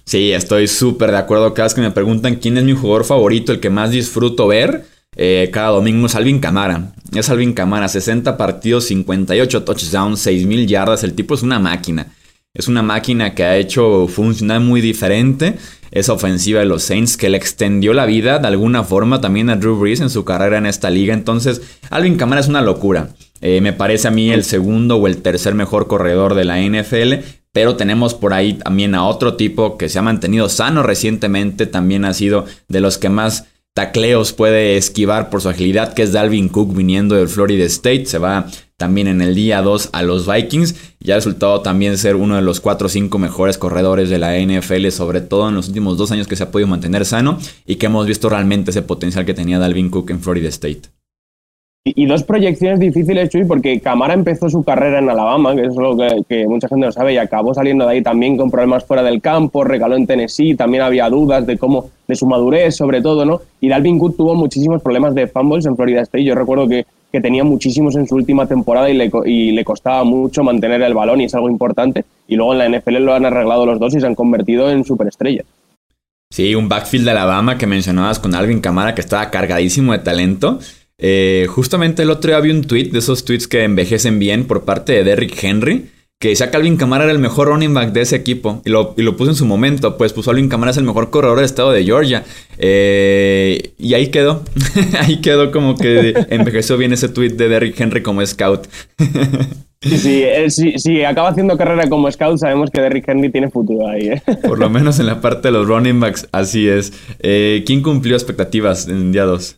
Sí, 0.07 0.31
estoy 0.31 0.69
súper 0.69 1.11
de 1.11 1.17
acuerdo. 1.17 1.53
Cada 1.53 1.65
vez 1.65 1.73
que 1.73 1.81
me 1.81 1.91
preguntan 1.91 2.35
quién 2.35 2.57
es 2.57 2.63
mi 2.63 2.71
jugador 2.71 3.03
favorito, 3.03 3.51
el 3.51 3.59
que 3.59 3.69
más 3.69 3.91
disfruto 3.91 4.47
ver, 4.47 4.85
eh, 5.17 5.49
cada 5.51 5.71
domingo 5.71 6.07
es 6.07 6.15
Alvin 6.15 6.39
Camara. 6.39 6.93
Es 7.13 7.29
Alvin 7.29 7.51
Camara, 7.51 7.89
60 7.89 8.37
partidos, 8.37 8.85
58 8.85 9.65
touchdowns, 9.65 10.25
6.000 10.25 10.65
yardas. 10.65 11.03
El 11.03 11.13
tipo 11.13 11.35
es 11.35 11.43
una 11.43 11.59
máquina. 11.59 12.07
Es 12.53 12.69
una 12.69 12.81
máquina 12.81 13.35
que 13.35 13.43
ha 13.43 13.57
hecho 13.57 14.07
funcionar 14.07 14.61
muy 14.61 14.79
diferente 14.79 15.57
esa 15.91 16.13
ofensiva 16.13 16.61
de 16.61 16.65
los 16.67 16.83
Saints 16.83 17.17
que 17.17 17.27
le 17.27 17.35
extendió 17.35 17.93
la 17.93 18.05
vida 18.05 18.39
de 18.39 18.47
alguna 18.47 18.85
forma 18.85 19.19
también 19.19 19.49
a 19.49 19.57
Drew 19.57 19.77
Brees 19.77 19.99
en 19.99 20.09
su 20.09 20.23
carrera 20.23 20.57
en 20.57 20.67
esta 20.67 20.89
liga. 20.89 21.13
Entonces, 21.13 21.61
Alvin 21.89 22.15
Kamara 22.15 22.39
es 22.39 22.47
una 22.47 22.61
locura. 22.61 23.09
Eh, 23.41 23.59
me 23.59 23.73
parece 23.73 24.07
a 24.07 24.11
mí 24.11 24.31
el 24.31 24.45
segundo 24.45 24.95
o 24.95 25.07
el 25.07 25.17
tercer 25.17 25.53
mejor 25.53 25.87
corredor 25.87 26.33
de 26.33 26.45
la 26.45 26.61
NFL. 26.61 27.25
Pero 27.57 27.75
tenemos 27.75 28.13
por 28.13 28.35
ahí 28.35 28.53
también 28.53 28.93
a 28.93 29.07
otro 29.07 29.33
tipo 29.33 29.79
que 29.79 29.89
se 29.89 29.97
ha 29.97 30.03
mantenido 30.03 30.47
sano 30.47 30.83
recientemente. 30.83 31.65
También 31.65 32.05
ha 32.05 32.13
sido 32.13 32.45
de 32.67 32.81
los 32.81 32.99
que 32.99 33.09
más 33.09 33.45
tacleos 33.73 34.31
puede 34.31 34.77
esquivar 34.77 35.31
por 35.31 35.41
su 35.41 35.49
agilidad, 35.49 35.95
que 35.95 36.03
es 36.03 36.11
Dalvin 36.11 36.49
Cook 36.49 36.75
viniendo 36.75 37.15
del 37.15 37.29
Florida 37.29 37.65
State. 37.65 38.05
Se 38.05 38.19
va 38.19 38.45
también 38.77 39.07
en 39.07 39.23
el 39.23 39.33
día 39.33 39.63
2 39.63 39.89
a 39.91 40.03
los 40.03 40.31
Vikings 40.31 40.75
y 40.99 41.09
ha 41.09 41.15
resultado 41.15 41.61
también 41.61 41.97
ser 41.97 42.15
uno 42.15 42.35
de 42.35 42.43
los 42.43 42.59
4 42.59 42.85
o 42.85 42.89
5 42.89 43.17
mejores 43.17 43.57
corredores 43.57 44.11
de 44.11 44.19
la 44.19 44.37
NFL, 44.37 44.89
sobre 44.89 45.21
todo 45.21 45.49
en 45.49 45.55
los 45.55 45.67
últimos 45.67 45.97
dos 45.97 46.11
años 46.11 46.27
que 46.27 46.35
se 46.35 46.43
ha 46.43 46.51
podido 46.51 46.67
mantener 46.67 47.05
sano 47.05 47.39
y 47.65 47.77
que 47.77 47.87
hemos 47.87 48.05
visto 48.05 48.29
realmente 48.29 48.69
ese 48.69 48.83
potencial 48.83 49.25
que 49.25 49.33
tenía 49.33 49.57
Dalvin 49.57 49.89
Cook 49.89 50.11
en 50.11 50.21
Florida 50.21 50.49
State. 50.49 50.91
Y, 51.95 52.05
dos 52.05 52.23
proyecciones 52.23 52.79
difíciles, 52.79 53.29
Chuy, 53.29 53.45
porque 53.45 53.79
Camara 53.79 54.13
empezó 54.13 54.49
su 54.49 54.63
carrera 54.63 54.99
en 54.99 55.09
Alabama, 55.09 55.55
que 55.55 55.65
es 55.65 55.75
lo 55.75 55.95
que, 56.27 56.47
mucha 56.47 56.67
gente 56.67 56.85
no 56.85 56.91
sabe, 56.91 57.13
y 57.13 57.17
acabó 57.17 57.53
saliendo 57.53 57.85
de 57.85 57.91
ahí 57.93 58.01
también 58.01 58.37
con 58.37 58.51
problemas 58.51 58.85
fuera 58.85 59.03
del 59.03 59.21
campo, 59.21 59.63
regaló 59.63 59.95
en 59.95 60.07
Tennessee, 60.07 60.55
también 60.55 60.83
había 60.83 61.09
dudas 61.09 61.45
de 61.45 61.57
cómo, 61.57 61.89
de 62.07 62.15
su 62.15 62.25
madurez 62.25 62.75
sobre 62.75 63.01
todo, 63.01 63.25
¿no? 63.25 63.41
Y 63.61 63.69
Dalvin 63.69 63.99
Cook 63.99 64.17
tuvo 64.17 64.35
muchísimos 64.35 64.81
problemas 64.81 65.15
de 65.15 65.27
fumbles 65.27 65.65
en 65.65 65.75
Florida 65.75 66.01
State. 66.01 66.23
Yo 66.23 66.35
recuerdo 66.35 66.67
que 66.67 66.85
que 67.11 67.21
tenía 67.21 67.43
muchísimos 67.43 67.95
en 67.95 68.07
su 68.07 68.15
última 68.15 68.45
temporada 68.47 68.89
y 68.89 68.93
le, 68.93 69.09
y 69.25 69.51
le 69.51 69.63
costaba 69.63 70.03
mucho 70.03 70.43
mantener 70.43 70.81
el 70.81 70.93
balón 70.93 71.21
y 71.21 71.25
es 71.25 71.35
algo 71.35 71.49
importante. 71.49 72.05
Y 72.27 72.35
luego 72.35 72.53
en 72.53 72.59
la 72.59 72.77
NFL 72.77 72.97
lo 72.97 73.13
han 73.13 73.25
arreglado 73.25 73.65
los 73.65 73.79
dos 73.79 73.95
y 73.95 73.99
se 73.99 74.07
han 74.07 74.15
convertido 74.15 74.69
en 74.69 74.83
superestrellas. 74.83 75.45
Sí, 76.29 76.53
un 76.55 76.67
backfield 76.67 77.05
de 77.05 77.11
Alabama 77.11 77.57
que 77.57 77.67
mencionabas 77.67 78.19
con 78.19 78.35
Alvin 78.35 78.59
Camara 78.59 78.93
que 78.93 79.01
estaba 79.01 79.31
cargadísimo 79.31 79.93
de 79.93 79.99
talento. 79.99 80.59
Eh, 80.99 81.47
justamente 81.49 82.03
el 82.03 82.09
otro 82.09 82.31
día 82.31 82.39
vi 82.39 82.51
un 82.51 82.63
tweet 82.63 82.89
de 82.89 82.99
esos 82.99 83.23
tweets 83.25 83.47
que 83.47 83.63
envejecen 83.63 84.19
bien 84.19 84.45
por 84.45 84.65
parte 84.65 84.93
de 84.93 85.03
Derrick 85.03 85.43
Henry 85.43 85.89
que 86.19 86.29
decía 86.29 86.49
Calvin 86.49 86.77
Camara 86.77 87.03
era 87.03 87.13
el 87.13 87.19
mejor 87.19 87.49
running 87.49 87.75
back 87.75 87.91
de 87.91 88.01
ese 88.01 88.15
equipo. 88.15 88.61
Y 88.65 88.71
lo, 88.71 88.95
y 88.97 89.03
lo 89.03 89.15
puso 89.15 89.31
en 89.31 89.35
su 89.35 89.45
momento. 89.45 89.97
Pues 89.97 90.13
puso 90.13 90.31
Alvin 90.31 90.49
Camara 90.49 90.71
es 90.71 90.77
el 90.77 90.83
mejor 90.83 91.11
corredor 91.11 91.37
del 91.37 91.45
estado 91.45 91.71
de 91.71 91.83
Georgia. 91.83 92.23
Eh, 92.57 93.73
y 93.77 93.93
ahí 93.93 94.07
quedó. 94.07 94.43
ahí 94.99 95.21
quedó 95.21 95.51
como 95.51 95.75
que 95.75 96.15
envejeció 96.29 96.77
bien 96.77 96.91
ese 96.91 97.09
tweet 97.09 97.31
de 97.31 97.49
Derrick 97.49 97.79
Henry 97.79 98.01
como 98.01 98.25
scout. 98.25 98.67
Sí, 99.79 100.23
sí, 100.77 101.03
acaba 101.03 101.29
haciendo 101.29 101.55
carrera 101.55 101.87
como 101.87 102.11
scout, 102.11 102.39
sabemos 102.39 102.71
que 102.71 102.81
Derrick 102.81 103.07
Henry 103.07 103.31
tiene 103.31 103.51
futuro 103.51 103.87
ahí. 103.87 104.07
¿eh? 104.09 104.21
Por 104.47 104.57
lo 104.57 104.71
menos 104.71 104.99
en 104.99 105.05
la 105.05 105.21
parte 105.21 105.49
de 105.49 105.51
los 105.51 105.67
running 105.67 105.99
backs, 105.99 106.27
así 106.31 106.67
es. 106.67 106.93
Eh, 107.19 107.63
¿Quién 107.65 107.83
cumplió 107.83 108.15
expectativas 108.15 108.87
en 108.87 109.11
día 109.11 109.25
2? 109.25 109.55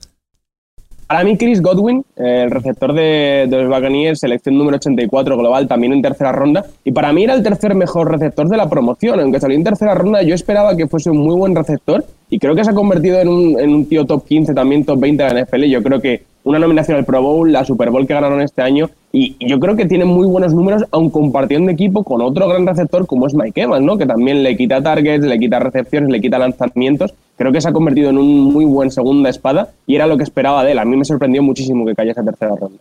Para 1.10 1.24
mí, 1.24 1.38
Chris 1.38 1.60
Godwin, 1.60 2.06
el 2.18 2.52
receptor 2.52 2.94
de, 2.94 3.48
los 3.50 3.68
Buccaneers, 3.68 4.20
selección 4.20 4.56
número 4.56 4.78
84 4.78 5.38
global, 5.38 5.68
también 5.68 5.92
en 5.92 6.04
tercera 6.04 6.32
ronda. 6.32 6.64
Y 6.84 6.92
para 6.92 7.12
mí 7.12 7.24
era 7.24 7.34
el 7.34 7.42
tercer 7.42 7.74
mejor 7.74 8.12
receptor 8.12 8.48
de 8.48 8.56
la 8.56 8.70
promoción. 8.70 9.20
Aunque 9.20 9.40
salió 9.40 9.58
en 9.58 9.64
tercera 9.64 9.96
ronda, 9.96 10.22
yo 10.22 10.36
esperaba 10.36 10.78
que 10.78 10.86
fuese 10.86 11.10
un 11.10 11.18
muy 11.18 11.36
buen 11.36 11.56
receptor. 11.56 12.06
Y 12.30 12.38
creo 12.38 12.56
que 12.56 12.64
se 12.64 12.70
ha 12.70 12.76
convertido 12.76 13.20
en 13.20 13.28
un, 13.28 13.60
en 13.60 13.74
un 13.74 13.86
tío 13.86 14.06
top 14.06 14.26
15, 14.26 14.54
también 14.54 14.86
top 14.86 15.00
20 15.00 15.24
de 15.24 15.34
la 15.34 15.42
NFL. 15.44 15.64
Yo 15.64 15.82
creo 15.82 16.00
que 16.00 16.24
una 16.44 16.60
nominación 16.60 16.98
al 16.98 17.06
Pro 17.06 17.22
Bowl, 17.22 17.52
la 17.52 17.66
Super 17.66 17.90
Bowl 17.90 18.06
que 18.08 18.14
ganaron 18.14 18.42
este 18.42 18.62
año, 18.62 18.90
y 19.12 19.36
yo 19.46 19.60
creo 19.60 19.76
que 19.76 19.86
tiene 19.86 20.06
muy 20.06 20.28
buenos 20.28 20.54
números, 20.54 20.86
aun 20.92 21.10
compartiendo 21.10 21.72
equipo 21.72 22.04
con 22.04 22.22
otro 22.22 22.48
gran 22.48 22.66
receptor 22.66 23.08
como 23.08 23.28
es 23.28 23.34
Mike 23.34 23.62
Evans, 23.62 23.84
¿no? 23.84 23.98
que 23.98 24.06
también 24.06 24.44
le 24.44 24.56
quita 24.56 24.82
targets, 24.82 25.26
le 25.26 25.40
quita 25.40 25.60
recepciones, 25.60 26.10
le 26.10 26.22
quita 26.22 26.38
lanzamientos. 26.38 27.14
Creo 27.38 27.52
que 27.52 27.62
se 27.62 27.70
ha 27.70 27.74
convertido 27.74 28.10
en 28.10 28.18
un 28.18 28.44
muy 28.54 28.66
buen 28.66 28.92
segunda 28.92 29.30
espada 29.30 29.70
y 29.88 29.96
era 29.96 30.06
lo 30.06 30.18
que 30.18 30.24
esperaba 30.24 30.64
de 30.64 30.74
él. 30.74 30.80
A 30.80 30.86
mí 30.86 30.96
me 30.96 31.06
sorprendió 31.06 31.42
muchísimo 31.42 31.86
que 31.86 31.96
cayese 31.96 32.20
a 32.20 32.24
tercera 32.24 32.56
ronda. 32.56 32.80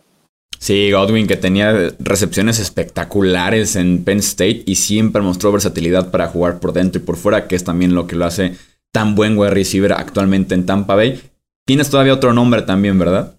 Sí, 0.59 0.91
Godwin 0.91 1.25
que 1.25 1.37
tenía 1.37 1.73
recepciones 1.99 2.59
espectaculares 2.59 3.77
en 3.77 4.03
Penn 4.03 4.19
State 4.19 4.63
y 4.65 4.75
siempre 4.75 5.21
mostró 5.21 5.51
versatilidad 5.53 6.11
para 6.11 6.27
jugar 6.27 6.59
por 6.59 6.73
dentro 6.73 7.01
y 7.01 7.05
por 7.05 7.15
fuera, 7.15 7.47
que 7.47 7.55
es 7.55 7.63
también 7.63 7.95
lo 7.95 8.07
que 8.07 8.17
lo 8.17 8.25
hace 8.25 8.51
tan 8.91 9.15
buen 9.15 9.37
wide 9.37 9.51
receiver 9.51 9.93
actualmente 9.93 10.55
en 10.55 10.65
Tampa 10.65 10.95
Bay. 10.95 11.19
Tienes 11.65 11.89
todavía 11.89 12.13
otro 12.13 12.33
nombre 12.33 12.63
también, 12.63 12.97
¿verdad? 12.97 13.35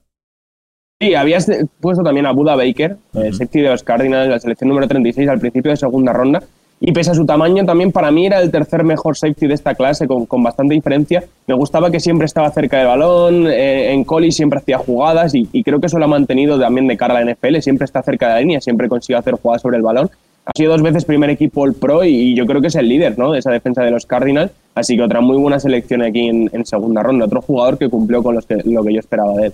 Sí, 1.01 1.15
habías 1.15 1.51
puesto 1.81 2.03
también 2.03 2.27
a 2.27 2.33
Buda 2.33 2.57
Baker, 2.57 2.97
el 3.15 3.33
safety 3.35 3.63
de 3.63 3.71
los 3.71 3.83
Cardinals, 3.83 4.29
la 4.29 4.39
selección 4.39 4.69
número 4.69 4.87
36 4.87 5.29
al 5.29 5.41
principio 5.41 5.71
de 5.71 5.77
segunda 5.77 6.13
ronda. 6.13 6.43
Y 6.83 6.93
pese 6.93 7.11
a 7.11 7.15
su 7.15 7.27
tamaño, 7.27 7.65
también 7.67 7.93
para 7.93 8.11
mí 8.11 8.25
era 8.25 8.41
el 8.41 8.51
tercer 8.51 8.85
mejor 8.85 9.15
safety 9.15 9.47
de 9.47 9.55
esta 9.55 9.75
clase, 9.75 10.07
con, 10.07 10.43
bastante 10.43 10.75
diferencia. 10.75 11.25
Me 11.47 11.55
gustaba 11.55 11.91
que 11.91 12.01
siempre 12.01 12.25
estaba 12.25 12.51
cerca 12.51 12.79
del 12.79 12.87
balón, 12.87 13.47
eh, 13.49 13.93
en 13.93 14.05
Coli 14.05 14.33
siempre 14.33 14.61
hacía 14.61 14.79
jugadas 14.79 15.35
y, 15.35 15.47
creo 15.63 15.79
que 15.79 15.89
eso 15.89 15.99
lo 15.99 16.07
ha 16.07 16.09
mantenido 16.09 16.59
también 16.59 16.87
de 16.87 16.97
cara 16.97 17.19
a 17.19 17.23
la 17.23 17.33
NFL. 17.33 17.61
Siempre 17.61 17.85
está 17.85 18.03
cerca 18.03 18.29
de 18.29 18.35
la 18.35 18.41
línea, 18.41 18.61
siempre 18.63 18.89
consigue 18.89 19.19
hacer 19.19 19.35
jugadas 19.35 19.61
sobre 19.61 19.77
el 19.77 19.83
balón. 19.83 20.11
Ha 20.47 20.53
sido 20.57 20.73
dos 20.73 20.83
veces 20.83 21.05
primer 21.05 21.31
equipo 21.31 21.67
el 21.67 21.75
Pro 21.75 22.05
y, 22.05 22.35
yo 22.35 22.47
creo 22.47 22.61
que 22.61 22.69
es 22.69 22.75
el 22.75 22.89
líder 22.89 23.19
¿no? 23.19 23.33
de 23.33 23.39
esa 23.39 23.51
defensa 23.51 23.83
de 23.83 23.91
los 23.91 24.07
Cardinals. 24.07 24.53
Así 24.75 24.97
que 24.97 25.03
otra 25.03 25.21
muy 25.21 25.37
buena 25.37 25.61
selección 25.61 26.03
aquí 26.03 26.29
en, 26.29 26.67
segunda 26.67 27.03
ronda. 27.03 27.27
Otro 27.27 27.43
jugador 27.43 27.79
que 27.79 27.89
cumplió 27.89 28.23
con 28.23 28.35
los 28.35 28.47
lo 28.65 28.83
que 28.83 28.95
yo 28.95 29.01
esperaba 29.01 29.35
de 29.35 29.47
él. 29.47 29.53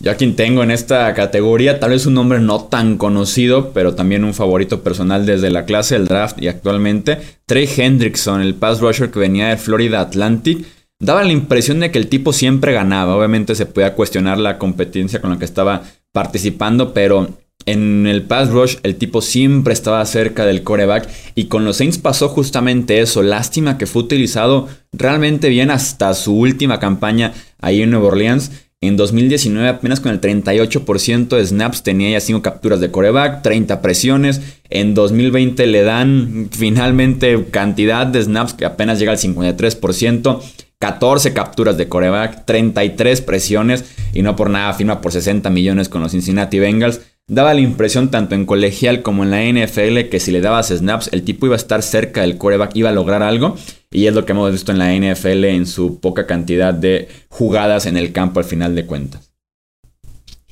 Yo 0.00 0.10
a 0.10 0.16
quien 0.16 0.36
tengo 0.36 0.62
en 0.62 0.70
esta 0.70 1.14
categoría, 1.14 1.80
tal 1.80 1.90
vez 1.90 2.04
un 2.04 2.14
nombre 2.14 2.38
no 2.38 2.64
tan 2.64 2.98
conocido, 2.98 3.70
pero 3.72 3.94
también 3.94 4.24
un 4.24 4.34
favorito 4.34 4.82
personal 4.82 5.24
desde 5.24 5.50
la 5.50 5.64
clase, 5.64 5.96
el 5.96 6.06
draft 6.06 6.42
y 6.42 6.48
actualmente, 6.48 7.18
Trey 7.46 7.66
Hendrickson, 7.74 8.42
el 8.42 8.54
pass 8.54 8.80
rusher 8.80 9.10
que 9.10 9.20
venía 9.20 9.48
de 9.48 9.56
Florida 9.56 10.00
Atlantic. 10.00 10.66
Daba 11.00 11.24
la 11.24 11.32
impresión 11.32 11.80
de 11.80 11.90
que 11.90 11.98
el 11.98 12.08
tipo 12.08 12.32
siempre 12.32 12.72
ganaba. 12.72 13.16
Obviamente 13.16 13.54
se 13.54 13.66
podía 13.66 13.94
cuestionar 13.94 14.38
la 14.38 14.58
competencia 14.58 15.20
con 15.20 15.30
la 15.30 15.38
que 15.38 15.44
estaba 15.44 15.82
participando, 16.12 16.92
pero 16.92 17.28
en 17.66 18.06
el 18.06 18.22
pass 18.22 18.50
rush 18.50 18.76
el 18.82 18.96
tipo 18.96 19.22
siempre 19.22 19.72
estaba 19.72 20.04
cerca 20.04 20.44
del 20.44 20.62
coreback 20.62 21.08
y 21.34 21.44
con 21.44 21.64
los 21.64 21.78
Saints 21.78 21.98
pasó 21.98 22.28
justamente 22.28 23.00
eso. 23.00 23.22
Lástima 23.22 23.78
que 23.78 23.86
fue 23.86 24.02
utilizado 24.02 24.68
realmente 24.92 25.48
bien 25.48 25.70
hasta 25.70 26.12
su 26.14 26.36
última 26.36 26.78
campaña 26.78 27.32
ahí 27.60 27.82
en 27.82 27.90
Nueva 27.90 28.08
Orleans. 28.08 28.50
En 28.82 28.98
2019 28.98 29.66
apenas 29.66 30.00
con 30.00 30.12
el 30.12 30.20
38% 30.20 31.28
de 31.28 31.46
snaps 31.46 31.82
tenía 31.82 32.10
ya 32.10 32.20
5 32.20 32.42
capturas 32.42 32.80
de 32.80 32.90
coreback, 32.90 33.42
30 33.42 33.80
presiones. 33.80 34.42
En 34.68 34.92
2020 34.92 35.66
le 35.66 35.82
dan 35.84 36.50
finalmente 36.50 37.46
cantidad 37.50 38.06
de 38.06 38.22
snaps 38.22 38.52
que 38.52 38.66
apenas 38.66 38.98
llega 38.98 39.12
al 39.12 39.18
53%. 39.18 40.40
14 40.80 41.32
capturas 41.32 41.78
de 41.78 41.88
coreback, 41.88 42.44
33 42.44 43.22
presiones 43.22 43.86
y 44.12 44.20
no 44.20 44.36
por 44.36 44.50
nada 44.50 44.74
firma 44.74 45.00
por 45.00 45.12
60 45.12 45.48
millones 45.48 45.88
con 45.88 46.02
los 46.02 46.12
Cincinnati 46.12 46.58
Bengals. 46.58 47.00
Daba 47.26 47.54
la 47.54 47.60
impresión 47.60 48.10
tanto 48.10 48.34
en 48.34 48.44
colegial 48.44 49.00
como 49.00 49.24
en 49.24 49.30
la 49.30 49.42
NFL 49.42 50.10
que 50.10 50.20
si 50.20 50.30
le 50.30 50.42
dabas 50.42 50.68
snaps 50.68 51.08
el 51.10 51.24
tipo 51.24 51.46
iba 51.46 51.54
a 51.54 51.56
estar 51.56 51.80
cerca 51.80 52.20
del 52.20 52.36
coreback, 52.36 52.76
iba 52.76 52.90
a 52.90 52.92
lograr 52.92 53.22
algo. 53.22 53.56
Y 53.90 54.06
es 54.06 54.14
lo 54.14 54.26
que 54.26 54.32
hemos 54.32 54.52
visto 54.52 54.72
en 54.72 54.78
la 54.78 54.92
NFL 54.92 55.44
en 55.44 55.64
su 55.64 56.00
poca 56.00 56.26
cantidad 56.26 56.74
de 56.74 57.08
jugadas 57.30 57.86
en 57.86 57.96
el 57.96 58.12
campo 58.12 58.40
al 58.40 58.44
final 58.44 58.74
de 58.74 58.84
cuentas. 58.84 59.32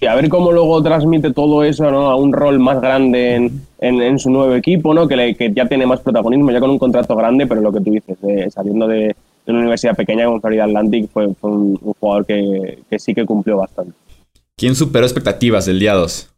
Y 0.00 0.06
a 0.06 0.14
ver 0.14 0.30
cómo 0.30 0.50
luego 0.50 0.82
transmite 0.82 1.30
todo 1.32 1.62
eso 1.62 1.84
a 1.84 2.16
un 2.16 2.32
rol 2.32 2.58
más 2.58 2.80
grande 2.80 3.52
en, 3.78 4.18
su 4.18 4.30
nuevo 4.30 4.54
equipo, 4.54 4.94
¿no? 4.94 5.06
Que, 5.06 5.36
que, 5.36 5.52
ya 5.52 5.68
tiene 5.68 5.84
más 5.84 6.00
protagonismo, 6.00 6.52
ya 6.52 6.58
con 6.58 6.70
un 6.70 6.78
contrato 6.78 7.14
grande, 7.14 7.46
pero 7.46 7.60
lo 7.60 7.70
que 7.70 7.80
tú 7.80 7.90
dices, 7.90 8.16
saliendo 8.52 8.88
de, 8.88 9.14
una 9.46 9.58
universidad 9.58 9.94
pequeña 9.94 10.24
como 10.24 10.40
Florida 10.40 10.64
Atlantic, 10.64 11.10
fue, 11.12 11.28
un, 11.42 11.76
jugador 11.76 12.24
que, 12.24 12.78
que 12.88 12.98
sí 12.98 13.14
que 13.14 13.26
cumplió 13.26 13.58
bastante. 13.58 13.92
¿Quién 14.56 14.74
superó 14.74 15.04
expectativas 15.04 15.66
del 15.66 15.78
día 15.78 15.92
2? 15.92 16.31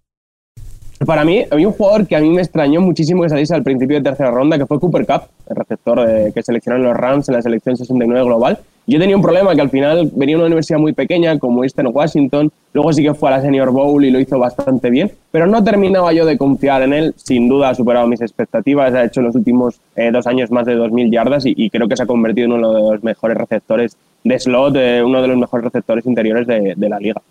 Para 1.06 1.24
mí, 1.24 1.44
había 1.50 1.68
un 1.68 1.74
jugador 1.74 2.06
que 2.06 2.16
a 2.16 2.20
mí 2.20 2.30
me 2.30 2.40
extrañó 2.40 2.80
muchísimo 2.80 3.22
que 3.22 3.28
saliese 3.28 3.54
al 3.54 3.62
principio 3.62 3.96
de 3.96 4.02
tercera 4.02 4.30
ronda, 4.30 4.58
que 4.58 4.66
fue 4.66 4.78
Cooper 4.78 5.06
Cup, 5.06 5.22
el 5.48 5.56
receptor 5.56 6.32
que 6.32 6.42
seleccionaron 6.42 6.86
los 6.86 6.96
Rams 6.96 7.28
en 7.28 7.34
la 7.34 7.42
selección 7.42 7.76
69 7.76 8.24
global. 8.24 8.58
Yo 8.86 8.98
tenía 8.98 9.16
un 9.16 9.22
problema 9.22 9.54
que 9.54 9.62
al 9.62 9.70
final 9.70 10.10
venía 10.14 10.36
una 10.36 10.44
universidad 10.44 10.78
muy 10.78 10.92
pequeña 10.92 11.38
como 11.38 11.64
Eastern 11.64 11.88
Washington, 11.90 12.52
luego 12.74 12.92
sí 12.92 13.02
que 13.02 13.14
fue 13.14 13.30
a 13.30 13.36
la 13.36 13.40
Senior 13.40 13.70
Bowl 13.70 14.04
y 14.04 14.10
lo 14.10 14.20
hizo 14.20 14.38
bastante 14.38 14.90
bien, 14.90 15.10
pero 15.30 15.46
no 15.46 15.64
terminaba 15.64 16.12
yo 16.12 16.26
de 16.26 16.36
confiar 16.36 16.82
en 16.82 16.92
él. 16.92 17.14
Sin 17.16 17.48
duda 17.48 17.70
ha 17.70 17.74
superado 17.74 18.06
mis 18.06 18.20
expectativas, 18.20 18.92
ha 18.92 19.04
hecho 19.04 19.20
en 19.20 19.26
los 19.26 19.36
últimos 19.36 19.80
eh, 19.96 20.10
dos 20.12 20.26
años 20.26 20.50
más 20.50 20.66
de 20.66 20.76
2.000 20.76 21.10
yardas 21.10 21.44
y, 21.46 21.70
creo 21.70 21.88
que 21.88 21.96
se 21.96 22.02
ha 22.02 22.06
convertido 22.06 22.46
en 22.46 22.52
uno 22.52 22.74
de 22.74 22.92
los 22.92 23.02
mejores 23.02 23.38
receptores 23.38 23.96
de 24.22 24.38
slot, 24.38 24.76
eh, 24.76 25.02
uno 25.02 25.22
de 25.22 25.28
los 25.28 25.38
mejores 25.38 25.64
receptores 25.64 26.04
interiores 26.04 26.46
de 26.46 26.88
la 26.88 26.98
liga. 26.98 27.22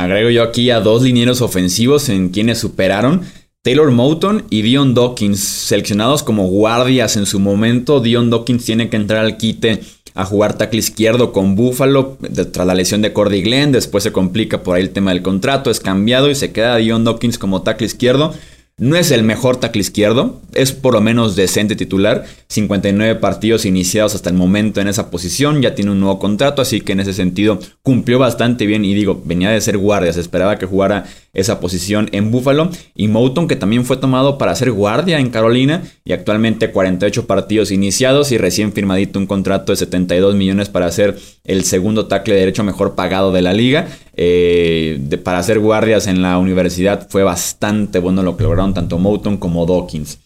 Agrego 0.00 0.30
yo 0.30 0.42
aquí 0.42 0.70
a 0.70 0.80
dos 0.80 1.02
linieros 1.02 1.42
ofensivos 1.42 2.08
en 2.08 2.30
quienes 2.30 2.58
superaron. 2.58 3.20
Taylor 3.62 3.90
Moton 3.90 4.44
y 4.48 4.62
Dion 4.62 4.94
Dawkins, 4.94 5.40
seleccionados 5.40 6.22
como 6.22 6.48
guardias 6.48 7.18
en 7.18 7.26
su 7.26 7.38
momento. 7.38 8.00
Dion 8.00 8.30
Dawkins 8.30 8.64
tiene 8.64 8.88
que 8.88 8.96
entrar 8.96 9.26
al 9.26 9.36
quite 9.36 9.80
a 10.14 10.24
jugar 10.24 10.56
tackle 10.56 10.78
izquierdo 10.78 11.32
con 11.32 11.54
Buffalo 11.54 12.16
tras 12.50 12.66
la 12.66 12.74
lesión 12.74 13.02
de 13.02 13.12
Cordy 13.12 13.42
Glenn. 13.42 13.72
Después 13.72 14.02
se 14.02 14.10
complica 14.10 14.62
por 14.62 14.76
ahí 14.76 14.82
el 14.84 14.90
tema 14.90 15.12
del 15.12 15.20
contrato, 15.20 15.70
es 15.70 15.80
cambiado 15.80 16.30
y 16.30 16.34
se 16.34 16.50
queda 16.50 16.76
Dion 16.76 17.04
Dawkins 17.04 17.36
como 17.36 17.60
tackle 17.60 17.86
izquierdo. 17.86 18.32
No 18.80 18.96
es 18.96 19.10
el 19.10 19.22
mejor 19.22 19.58
tackle 19.58 19.82
izquierdo, 19.82 20.40
es 20.54 20.72
por 20.72 20.94
lo 20.94 21.02
menos 21.02 21.36
decente 21.36 21.76
titular. 21.76 22.24
59 22.48 23.16
partidos 23.16 23.66
iniciados 23.66 24.14
hasta 24.14 24.30
el 24.30 24.36
momento 24.36 24.80
en 24.80 24.88
esa 24.88 25.10
posición, 25.10 25.60
ya 25.60 25.74
tiene 25.74 25.90
un 25.90 26.00
nuevo 26.00 26.18
contrato, 26.18 26.62
así 26.62 26.80
que 26.80 26.92
en 26.92 27.00
ese 27.00 27.12
sentido 27.12 27.58
cumplió 27.82 28.18
bastante 28.18 28.64
bien. 28.64 28.86
Y 28.86 28.94
digo, 28.94 29.20
venía 29.22 29.50
de 29.50 29.60
ser 29.60 29.76
guardia, 29.76 30.14
se 30.14 30.20
esperaba 30.20 30.58
que 30.58 30.64
jugara 30.64 31.04
esa 31.34 31.60
posición 31.60 32.08
en 32.12 32.30
Buffalo. 32.30 32.70
Y 32.94 33.08
Mouton, 33.08 33.48
que 33.48 33.56
también 33.56 33.84
fue 33.84 33.98
tomado 33.98 34.38
para 34.38 34.56
ser 34.56 34.72
guardia 34.72 35.18
en 35.18 35.28
Carolina, 35.28 35.82
y 36.02 36.14
actualmente 36.14 36.70
48 36.70 37.26
partidos 37.26 37.70
iniciados 37.72 38.32
y 38.32 38.38
recién 38.38 38.72
firmadito 38.72 39.18
un 39.18 39.26
contrato 39.26 39.72
de 39.72 39.76
72 39.76 40.34
millones 40.36 40.70
para 40.70 40.90
ser 40.90 41.18
el 41.50 41.64
segundo 41.64 42.06
tackle 42.06 42.34
de 42.34 42.40
derecho 42.40 42.62
mejor 42.62 42.94
pagado 42.94 43.32
de 43.32 43.42
la 43.42 43.52
liga. 43.52 43.88
Eh, 44.14 45.00
para 45.24 45.38
hacer 45.38 45.58
guardias 45.58 46.06
en 46.06 46.22
la 46.22 46.38
universidad 46.38 47.08
fue 47.08 47.24
bastante 47.24 47.98
bueno 47.98 48.22
lo 48.22 48.36
que 48.36 48.44
lograron 48.44 48.72
tanto 48.72 48.98
Mouton 48.98 49.36
como 49.36 49.66
Dawkins. 49.66 50.18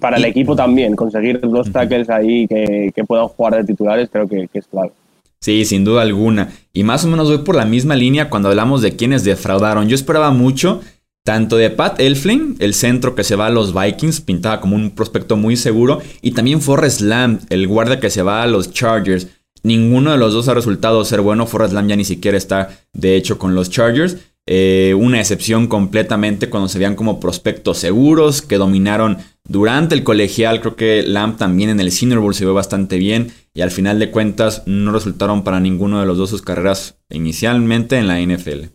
Para 0.00 0.16
el 0.16 0.24
equipo 0.24 0.56
también, 0.56 0.96
conseguir 0.96 1.40
dos 1.40 1.70
tackles 1.70 2.08
ahí 2.08 2.48
que, 2.48 3.04
puedan 3.06 3.28
jugar 3.28 3.56
de 3.56 3.64
titulares 3.64 4.08
creo 4.10 4.26
que, 4.26 4.48
es 4.52 4.66
clave. 4.66 4.92
Sí, 5.38 5.64
sin 5.64 5.84
duda 5.84 6.02
alguna. 6.02 6.50
Y 6.72 6.82
más 6.82 7.04
o 7.04 7.08
menos 7.08 7.28
voy 7.28 7.38
por 7.38 7.54
la 7.54 7.66
misma 7.66 7.94
línea 7.94 8.30
cuando 8.30 8.48
hablamos 8.48 8.80
de 8.80 8.96
quienes 8.96 9.22
defraudaron. 9.22 9.88
Yo 9.88 9.94
esperaba 9.94 10.30
mucho 10.30 10.80
tanto 11.24 11.56
de 11.56 11.70
Pat 11.70 12.00
Elflin, 12.00 12.56
el 12.58 12.74
centro 12.74 13.14
que 13.14 13.22
se 13.22 13.36
va 13.36 13.46
a 13.46 13.50
los 13.50 13.72
Vikings, 13.74 14.20
pintaba 14.22 14.60
como 14.60 14.74
un 14.74 14.90
prospecto 14.90 15.36
muy 15.36 15.56
seguro, 15.56 16.00
y 16.20 16.32
también 16.32 16.60
Forrest 16.60 17.00
Lamb, 17.00 17.40
el 17.48 17.68
guardia 17.68 18.00
que 18.00 18.10
se 18.10 18.22
va 18.22 18.42
a 18.42 18.46
los 18.46 18.72
Chargers. 18.72 19.28
Ninguno 19.62 20.10
de 20.10 20.18
los 20.18 20.32
dos 20.32 20.48
ha 20.48 20.54
resultado 20.54 21.04
ser 21.04 21.20
bueno. 21.20 21.46
Forrest 21.46 21.72
Lamb 21.72 21.88
ya 21.88 21.96
ni 21.96 22.04
siquiera 22.04 22.36
está, 22.36 22.70
de 22.92 23.16
hecho, 23.16 23.38
con 23.38 23.54
los 23.54 23.70
Chargers. 23.70 24.16
Eh, 24.44 24.94
una 24.98 25.20
excepción 25.20 25.68
completamente 25.68 26.50
cuando 26.50 26.68
se 26.68 26.78
veían 26.78 26.96
como 26.96 27.20
prospectos 27.20 27.78
seguros 27.78 28.42
que 28.42 28.58
dominaron 28.58 29.18
durante 29.44 29.94
el 29.94 30.02
colegial. 30.02 30.60
Creo 30.60 30.74
que 30.74 31.04
Lamb 31.06 31.36
también 31.36 31.70
en 31.70 31.78
el 31.78 31.92
Senior 31.92 32.20
Bowl 32.20 32.34
se 32.34 32.44
ve 32.44 32.52
bastante 32.52 32.98
bien. 32.98 33.32
Y 33.54 33.60
al 33.60 33.70
final 33.70 33.98
de 33.98 34.10
cuentas 34.10 34.62
no 34.66 34.90
resultaron 34.90 35.44
para 35.44 35.60
ninguno 35.60 36.00
de 36.00 36.06
los 36.06 36.18
dos 36.18 36.30
sus 36.30 36.42
carreras 36.42 36.98
inicialmente 37.10 37.98
en 37.98 38.08
la 38.08 38.20
NFL. 38.20 38.66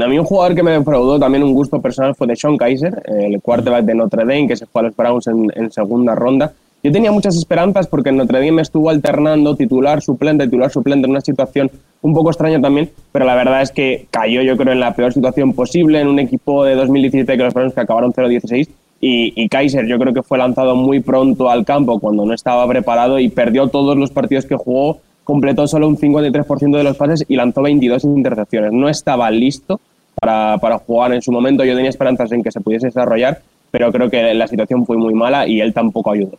A 0.00 0.06
mí 0.06 0.18
un 0.18 0.24
jugador 0.24 0.54
que 0.54 0.62
me 0.62 0.70
defraudó 0.70 1.18
también 1.18 1.42
un 1.42 1.52
gusto 1.52 1.82
personal 1.82 2.14
fue 2.14 2.28
de 2.28 2.36
Sean 2.36 2.56
Kaiser, 2.56 3.02
el 3.06 3.40
quarterback 3.42 3.84
de 3.84 3.96
Notre 3.96 4.20
Dame, 4.20 4.46
que 4.46 4.56
se 4.56 4.64
fue 4.64 4.82
a 4.82 4.84
los 4.84 4.96
Browns 4.96 5.26
en 5.26 5.70
segunda 5.72 6.14
ronda. 6.14 6.54
Yo 6.82 6.90
tenía 6.90 7.12
muchas 7.12 7.36
esperanzas 7.36 7.86
porque 7.86 8.08
en 8.08 8.16
Notre 8.16 8.44
Dame 8.44 8.62
estuvo 8.62 8.88
alternando 8.88 9.54
titular, 9.54 10.00
suplente, 10.00 10.46
titular, 10.46 10.70
suplente 10.70 11.04
en 11.04 11.10
una 11.10 11.20
situación 11.20 11.70
un 12.00 12.14
poco 12.14 12.30
extraña 12.30 12.58
también, 12.58 12.90
pero 13.12 13.26
la 13.26 13.34
verdad 13.34 13.60
es 13.60 13.70
que 13.70 14.06
cayó 14.10 14.40
yo 14.40 14.56
creo 14.56 14.72
en 14.72 14.80
la 14.80 14.94
peor 14.94 15.12
situación 15.12 15.52
posible 15.52 16.00
en 16.00 16.08
un 16.08 16.18
equipo 16.18 16.64
de 16.64 16.74
2017 16.74 17.36
que 17.36 17.42
los 17.42 17.52
Browns 17.52 17.74
que 17.74 17.80
acabaron 17.80 18.14
0-16 18.14 18.68
y, 18.98 19.32
y, 19.36 19.48
Kaiser 19.50 19.86
yo 19.86 19.98
creo 19.98 20.14
que 20.14 20.22
fue 20.22 20.38
lanzado 20.38 20.74
muy 20.74 21.00
pronto 21.00 21.50
al 21.50 21.66
campo 21.66 22.00
cuando 22.00 22.24
no 22.24 22.32
estaba 22.32 22.66
preparado 22.66 23.18
y 23.18 23.28
perdió 23.28 23.68
todos 23.68 23.98
los 23.98 24.10
partidos 24.10 24.46
que 24.46 24.56
jugó, 24.56 25.00
completó 25.24 25.66
solo 25.66 25.86
un 25.86 25.98
53% 25.98 26.76
de 26.76 26.84
los 26.84 26.96
pases 26.96 27.26
y 27.28 27.36
lanzó 27.36 27.60
22 27.62 28.04
intercepciones. 28.04 28.72
No 28.72 28.88
estaba 28.88 29.30
listo 29.30 29.80
para, 30.14 30.56
para 30.58 30.78
jugar 30.78 31.12
en 31.12 31.22
su 31.22 31.32
momento, 31.32 31.64
yo 31.64 31.74
tenía 31.74 31.90
esperanzas 31.90 32.32
en 32.32 32.42
que 32.42 32.52
se 32.52 32.60
pudiese 32.60 32.86
desarrollar, 32.86 33.40
pero 33.70 33.92
creo 33.92 34.10
que 34.10 34.34
la 34.34 34.46
situación 34.46 34.86
fue 34.86 34.96
muy 34.96 35.14
mala 35.14 35.46
y 35.46 35.60
él 35.60 35.72
tampoco 35.72 36.12
ayudó. 36.12 36.38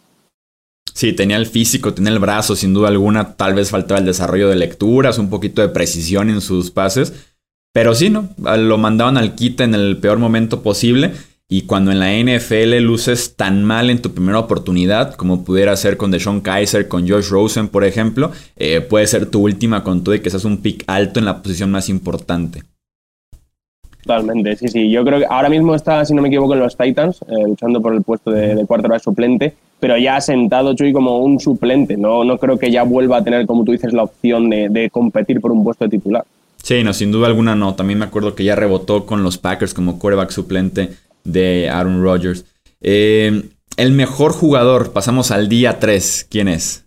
Sí, 1.02 1.14
tenía 1.14 1.38
el 1.38 1.48
físico, 1.48 1.96
tenía 1.96 2.12
el 2.12 2.20
brazo, 2.20 2.56
sin 2.56 2.76
duda 2.76 2.90
alguna. 2.90 3.34
Tal 3.34 3.56
vez 3.56 3.72
faltaba 3.72 4.00
el 4.00 4.06
desarrollo 4.06 4.50
de 4.50 4.56
lecturas, 4.56 5.18
un 5.18 5.32
poquito 5.32 5.64
de 5.64 5.70
precisión 5.70 6.30
en 6.30 6.42
sus 6.42 6.70
pases. 6.70 7.34
Pero 7.74 7.96
sí, 7.96 8.12
¿no? 8.12 8.30
Lo 8.38 8.78
mandaban 8.78 9.18
al 9.18 9.34
quite 9.34 9.64
en 9.64 9.74
el 9.74 9.98
peor 9.98 10.20
momento 10.20 10.62
posible. 10.62 11.14
Y 11.50 11.64
cuando 11.64 11.92
en 11.92 11.98
la 11.98 12.14
NFL 12.14 12.78
luces 12.82 13.36
tan 13.36 13.64
mal 13.64 13.90
en 13.90 14.00
tu 14.00 14.14
primera 14.14 14.38
oportunidad, 14.38 15.16
como 15.16 15.44
pudiera 15.44 15.76
ser 15.76 15.98
con 15.98 16.12
Deshaun 16.12 16.40
Kaiser, 16.40 16.88
con 16.88 17.10
Josh 17.10 17.30
Rosen, 17.30 17.68
por 17.70 17.84
ejemplo, 17.84 18.32
eh, 18.56 18.82
puede 18.82 19.08
ser 19.08 19.26
tu 19.26 19.42
última 19.42 19.84
con 19.84 20.04
todo 20.04 20.14
y 20.14 20.20
que 20.20 20.30
seas 20.30 20.46
un 20.46 20.58
pick 20.58 20.84
alto 20.86 21.18
en 21.18 21.26
la 21.26 21.42
posición 21.42 21.72
más 21.72 21.90
importante. 21.90 22.62
Totalmente, 24.04 24.56
sí, 24.56 24.68
sí. 24.68 24.92
Yo 24.92 25.04
creo 25.04 25.18
que 25.18 25.26
ahora 25.28 25.50
mismo 25.50 25.74
está, 25.74 26.06
si 26.06 26.14
no 26.14 26.22
me 26.22 26.28
equivoco, 26.28 26.54
en 26.54 26.60
los 26.60 26.78
Titans, 26.78 27.24
eh, 27.24 27.44
luchando 27.48 27.82
por 27.82 27.96
el 27.96 28.04
puesto 28.04 28.30
de, 28.30 28.54
de 28.54 28.68
quarterback 28.68 29.02
suplente 29.02 29.56
pero 29.82 29.98
ya 29.98 30.16
ha 30.16 30.22
sentado 30.22 30.76
Chuy 30.76 30.94
como 30.94 31.18
un 31.18 31.40
suplente. 31.40 31.98
No, 31.98 32.24
no 32.24 32.38
creo 32.38 32.60
que 32.60 32.72
ya 32.72 32.84
vuelva 32.84 33.18
a 33.18 33.24
tener, 33.24 33.48
como 33.48 33.66
tú 33.66 33.72
dices, 33.72 33.92
la 33.92 34.04
opción 34.04 34.48
de, 34.50 34.90
competir 34.92 35.42
por 35.42 35.52
un 35.52 35.64
puesto 35.64 35.86
de 35.86 35.90
titular. 35.90 36.24
Sí, 36.62 36.84
no, 36.84 36.94
sin 36.94 37.12
duda 37.12 37.26
alguna 37.26 37.56
no. 37.56 37.74
También 37.74 37.98
me 37.98 38.06
acuerdo 38.06 38.36
que 38.36 38.44
ya 38.44 38.56
rebotó 38.56 39.08
con 39.08 39.24
los 39.24 39.40
Packers 39.40 39.74
como 39.74 39.98
quarterback 39.98 40.30
suplente 40.30 40.92
de 41.24 41.68
Aaron 41.68 42.04
Rodgers. 42.04 42.46
Eh, 42.80 43.50
el 43.76 43.92
mejor 43.92 44.34
jugador, 44.34 44.94
pasamos 44.94 45.32
al 45.32 45.50
día 45.50 45.80
3. 45.80 46.28
¿Quién 46.30 46.48
es? 46.48 46.86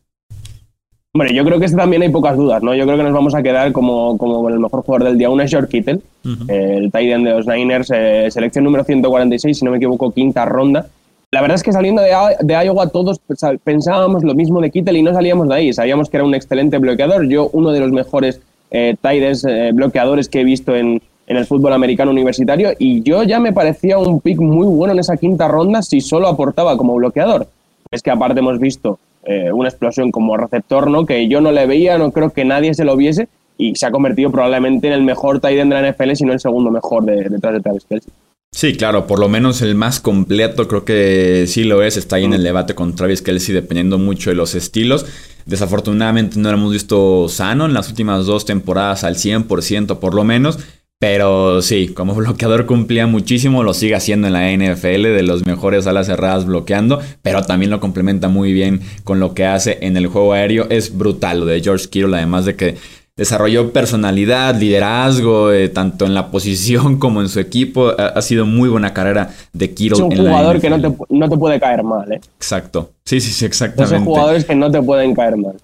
Hombre, 1.13 1.35
yo 1.35 1.45
creo 1.45 1.59
que 1.59 1.65
este 1.65 1.77
también 1.77 2.03
hay 2.03 2.11
pocas 2.11 2.37
dudas, 2.37 2.63
¿no? 2.63 2.77
Yo 2.77 2.85
creo 2.85 2.97
que 2.97 3.03
nos 3.03 3.13
vamos 3.13 3.35
a 3.35 3.43
quedar 3.43 3.73
como, 3.73 4.17
como 4.19 4.49
el 4.49 4.61
mejor 4.61 4.83
jugador 4.83 5.09
del 5.09 5.19
día. 5.19 5.31
Uno 5.31 5.43
es 5.43 5.51
George 5.51 5.69
Kittle, 5.69 6.01
el 6.47 6.93
tight 6.93 7.11
end 7.11 7.27
de 7.27 7.33
los 7.33 7.47
Niners, 7.49 7.91
eh, 7.93 8.29
selección 8.31 8.65
número 8.65 8.85
146, 8.85 9.59
si 9.59 9.65
no 9.65 9.73
me 9.73 9.79
equivoco, 9.79 10.13
quinta 10.13 10.45
ronda. 10.45 10.87
La 11.35 11.41
verdad 11.41 11.57
es 11.57 11.65
que 11.65 11.73
saliendo 11.73 12.01
de, 12.01 12.13
de, 12.43 12.65
Iowa 12.65 12.91
todos 12.91 13.21
pensábamos 13.65 14.23
lo 14.23 14.37
mismo 14.37 14.61
de 14.61 14.71
Kittel 14.71 14.99
y 14.99 15.03
no 15.03 15.13
salíamos 15.13 15.49
de 15.49 15.55
ahí. 15.57 15.73
Sabíamos 15.73 16.09
que 16.09 16.19
era 16.19 16.25
un 16.25 16.33
excelente 16.33 16.79
bloqueador. 16.79 17.27
Yo, 17.27 17.51
uno 17.53 17.73
de 17.73 17.81
los 17.81 17.91
mejores 17.91 18.41
eh, 18.71 18.95
eh 19.03 19.71
bloqueadores 19.75 20.29
que 20.29 20.43
he 20.43 20.45
visto 20.45 20.77
en, 20.77 21.03
en, 21.27 21.37
el 21.37 21.45
fútbol 21.45 21.73
americano 21.73 22.13
universitario 22.13 22.71
y 22.79 23.03
yo 23.03 23.25
ya 23.25 23.41
me 23.41 23.53
parecía 23.53 23.99
un 23.99 24.21
pick 24.21 24.39
muy 24.39 24.69
bueno 24.69 24.93
en 24.93 25.01
esa 25.01 25.17
quinta 25.17 25.49
ronda 25.49 25.83
si 25.83 26.01
solo 26.01 26.29
aportaba 26.29 26.77
como 26.77 26.95
bloqueador. 26.95 27.49
Es 27.91 28.01
que 28.01 28.13
aparte 28.13 28.39
hemos 28.39 28.61
visto 28.61 29.01
eh, 29.25 29.51
una 29.51 29.71
explosión 29.71 30.13
como 30.13 30.37
receptor, 30.37 30.89
¿no? 30.89 31.05
Que 31.05 31.27
yo 31.27 31.41
no 31.41 31.51
le 31.51 31.67
veía, 31.67 31.99
no 31.99 32.13
creo 32.13 32.31
que 32.31 32.45
nadie 32.45 32.75
se 32.75 32.85
lo 32.85 32.97
viese 32.97 33.27
y 33.59 33.75
se 33.75 33.87
ha 33.87 33.91
convertido 33.91 34.31
probablemente 34.31 34.87
en 34.87 34.93
el 34.93 35.03
mejor 35.03 35.41
tight 35.41 35.59
end 35.59 35.75
de 35.75 35.83
la 35.83 35.91
NFL, 35.91 36.13
si 36.15 36.25
no 36.25 36.33
el 36.33 36.39
segundo 36.39 36.71
mejor 36.71 37.03
de, 37.03 37.29
detrás 37.29 37.55
de 37.55 37.61
Travis 37.61 37.87
Kelsey. 37.87 38.13
Sí, 38.55 38.75
claro, 38.75 39.09
por 39.09 39.19
lo 39.19 39.29
menos 39.29 39.63
el 39.63 39.75
más 39.75 39.99
completo 39.99 40.69
creo 40.69 40.85
que 40.85 41.47
sí 41.49 41.65
lo 41.65 41.83
es, 41.83 41.97
está 41.97 42.17
ahí 42.17 42.25
en 42.25 42.35
el 42.35 42.45
debate 42.45 42.77
con 42.77 42.95
Travis 42.95 43.21
Kelsey 43.21 43.53
dependiendo 43.53 43.99
mucho 43.99 44.31
de 44.31 44.37
los 44.37 44.55
estilos. 44.55 45.07
Desafortunadamente 45.45 46.39
no 46.39 46.51
lo 46.51 46.57
hemos 46.57 46.73
visto 46.73 47.29
sano 47.29 47.67
en 47.67 47.75
las 47.75 47.89
últimas 47.89 48.27
dos 48.27 48.45
temporadas 48.45 49.03
al 49.03 49.17
100% 49.17 49.99
por 49.99 50.15
lo 50.15 50.23
menos, 50.23 50.61
pero 51.01 51.63
sí, 51.63 51.89
como 51.89 52.15
bloqueador 52.15 52.65
cumplía 52.67 53.09
muchísimo, 53.09 53.65
lo 53.65 53.75
sigue 53.75 53.97
haciendo 53.97 54.29
en 54.29 54.33
la 54.35 54.49
NFL, 54.53 55.03
de 55.03 55.25
los 55.25 55.45
mejores 55.45 55.89
alas 55.89 56.07
cerradas 56.07 56.47
bloqueando, 56.47 57.01
pero 57.23 57.43
también 57.43 57.73
lo 57.73 57.81
complementa 57.81 58.29
muy 58.29 58.53
bien 58.53 58.83
con 59.03 59.19
lo 59.19 59.35
que 59.35 59.47
hace 59.47 59.79
en 59.81 59.97
el 59.97 60.07
juego 60.07 60.33
aéreo. 60.33 60.69
Es 60.71 60.97
brutal 60.97 61.41
lo 61.41 61.47
de 61.47 61.61
George 61.61 61.89
Kittle, 61.89 62.17
además 62.17 62.45
de 62.45 62.55
que 62.55 62.77
desarrolló 63.17 63.73
personalidad, 63.73 64.59
liderazgo, 64.59 65.53
eh, 65.53 65.69
tanto 65.69 66.05
en 66.05 66.15
la 66.15 66.31
posición 66.31 66.99
como 66.99 67.21
en 67.21 67.29
su 67.29 67.41
equipo. 67.41 67.93
Ha, 67.99 68.21
sido 68.23 68.47
muy 68.47 68.69
buena 68.69 68.93
carrera 68.93 69.31
de 69.53 69.73
Kiro. 69.73 69.97
Es 69.97 70.03
un 70.03 70.17
jugador 70.17 70.61
que 70.61 70.71
no 70.71 70.81
te, 70.81 70.97
no 71.11 71.29
te, 71.29 71.37
puede 71.37 71.61
caer 71.61 71.83
mal. 71.83 72.11
¿eh? 72.13 72.21
Exacto. 72.37 72.93
Sí, 73.05 73.21
sí, 73.21 73.31
sí, 73.31 73.45
exactamente. 73.45 73.97
Son 73.97 74.05
jugadores 74.05 74.45
que 74.45 74.55
no 74.55 74.71
te 74.71 74.83
pueden 74.83 75.15
caer 75.15 75.37
mal. 75.37 75.55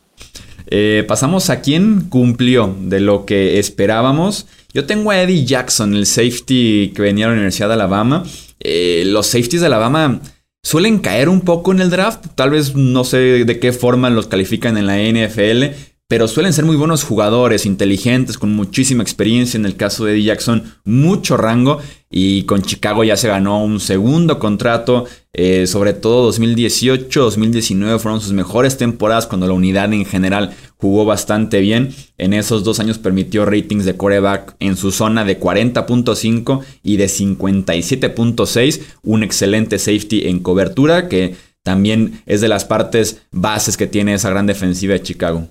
Eh, 0.73 1.05
pasamos 1.09 1.51
a 1.51 1.61
quién 1.61 2.09
cumplió 2.09 2.75
de 2.81 3.01
lo 3.01 3.27
que 3.27 3.59
esperábamos. 3.59 4.47
Yo 4.73 4.87
tengo 4.87 5.11
a 5.11 5.21
Eddie 5.21 5.45
Jackson, 5.45 5.95
el 5.95 6.07
safety 6.07 6.93
que 6.95 7.03
venía 7.03 7.27
a 7.27 7.29
la 7.29 7.35
Universidad 7.35 7.69
de 7.69 7.75
Alabama. 7.75 8.23
Eh, 8.61 9.03
los 9.07 9.27
safeties 9.27 9.63
de 9.63 9.67
Alabama 9.67 10.21
suelen 10.63 10.99
caer 10.99 11.29
un 11.29 11.41
poco 11.41 11.73
en 11.73 11.81
el 11.81 11.91
draft. 11.91 12.25
Tal 12.37 12.51
vez 12.51 12.77
no 12.77 13.03
sé 13.03 13.45
de 13.45 13.59
qué 13.59 13.73
forma 13.73 14.11
los 14.11 14.29
califican 14.29 14.77
en 14.77 14.87
la 14.87 14.99
NFL, 14.99 15.75
pero 16.11 16.27
suelen 16.27 16.53
ser 16.53 16.65
muy 16.65 16.75
buenos 16.75 17.05
jugadores, 17.05 17.67
inteligentes, 17.67 18.37
con 18.37 18.53
muchísima 18.53 19.01
experiencia. 19.01 19.57
En 19.57 19.65
el 19.65 19.77
caso 19.77 20.05
de 20.05 20.15
Eddie 20.15 20.25
Jackson, 20.25 20.65
mucho 20.85 21.37
rango. 21.37 21.79
Y 22.11 22.43
con 22.47 22.63
Chicago 22.63 23.05
ya 23.05 23.17
se 23.17 23.29
ganó 23.29 23.63
un 23.63 23.79
segundo 23.79 24.41
contrato. 24.41 25.05
Eh, 25.33 25.69
sobre 25.69 25.93
todo 25.93 26.25
2018, 26.25 27.23
2019 27.23 28.01
fueron 28.01 28.21
sus 28.21 28.33
mejores 28.33 28.77
temporadas 28.77 29.29
cuando 29.29 29.47
la 29.47 29.53
unidad 29.53 29.93
en 29.93 30.05
general 30.05 30.53
jugó 30.79 31.05
bastante 31.05 31.61
bien. 31.61 31.95
En 32.19 32.33
esos 32.33 32.65
dos 32.65 32.81
años 32.81 32.99
permitió 32.99 33.45
ratings 33.45 33.85
de 33.85 33.97
coreback 33.97 34.57
en 34.59 34.77
su 34.77 34.91
zona 34.91 35.25
de 35.25 35.39
40.5 35.39 36.61
y 36.83 36.97
de 36.97 37.07
57.6. 37.07 38.81
Un 39.05 39.23
excelente 39.23 39.79
safety 39.79 40.27
en 40.27 40.41
cobertura 40.41 41.07
que 41.07 41.37
también 41.63 42.21
es 42.27 42.41
de 42.41 42.49
las 42.49 42.65
partes 42.65 43.23
bases 43.31 43.77
que 43.77 43.87
tiene 43.87 44.15
esa 44.15 44.31
gran 44.31 44.47
defensiva 44.47 44.95
de 44.95 45.03
Chicago. 45.03 45.47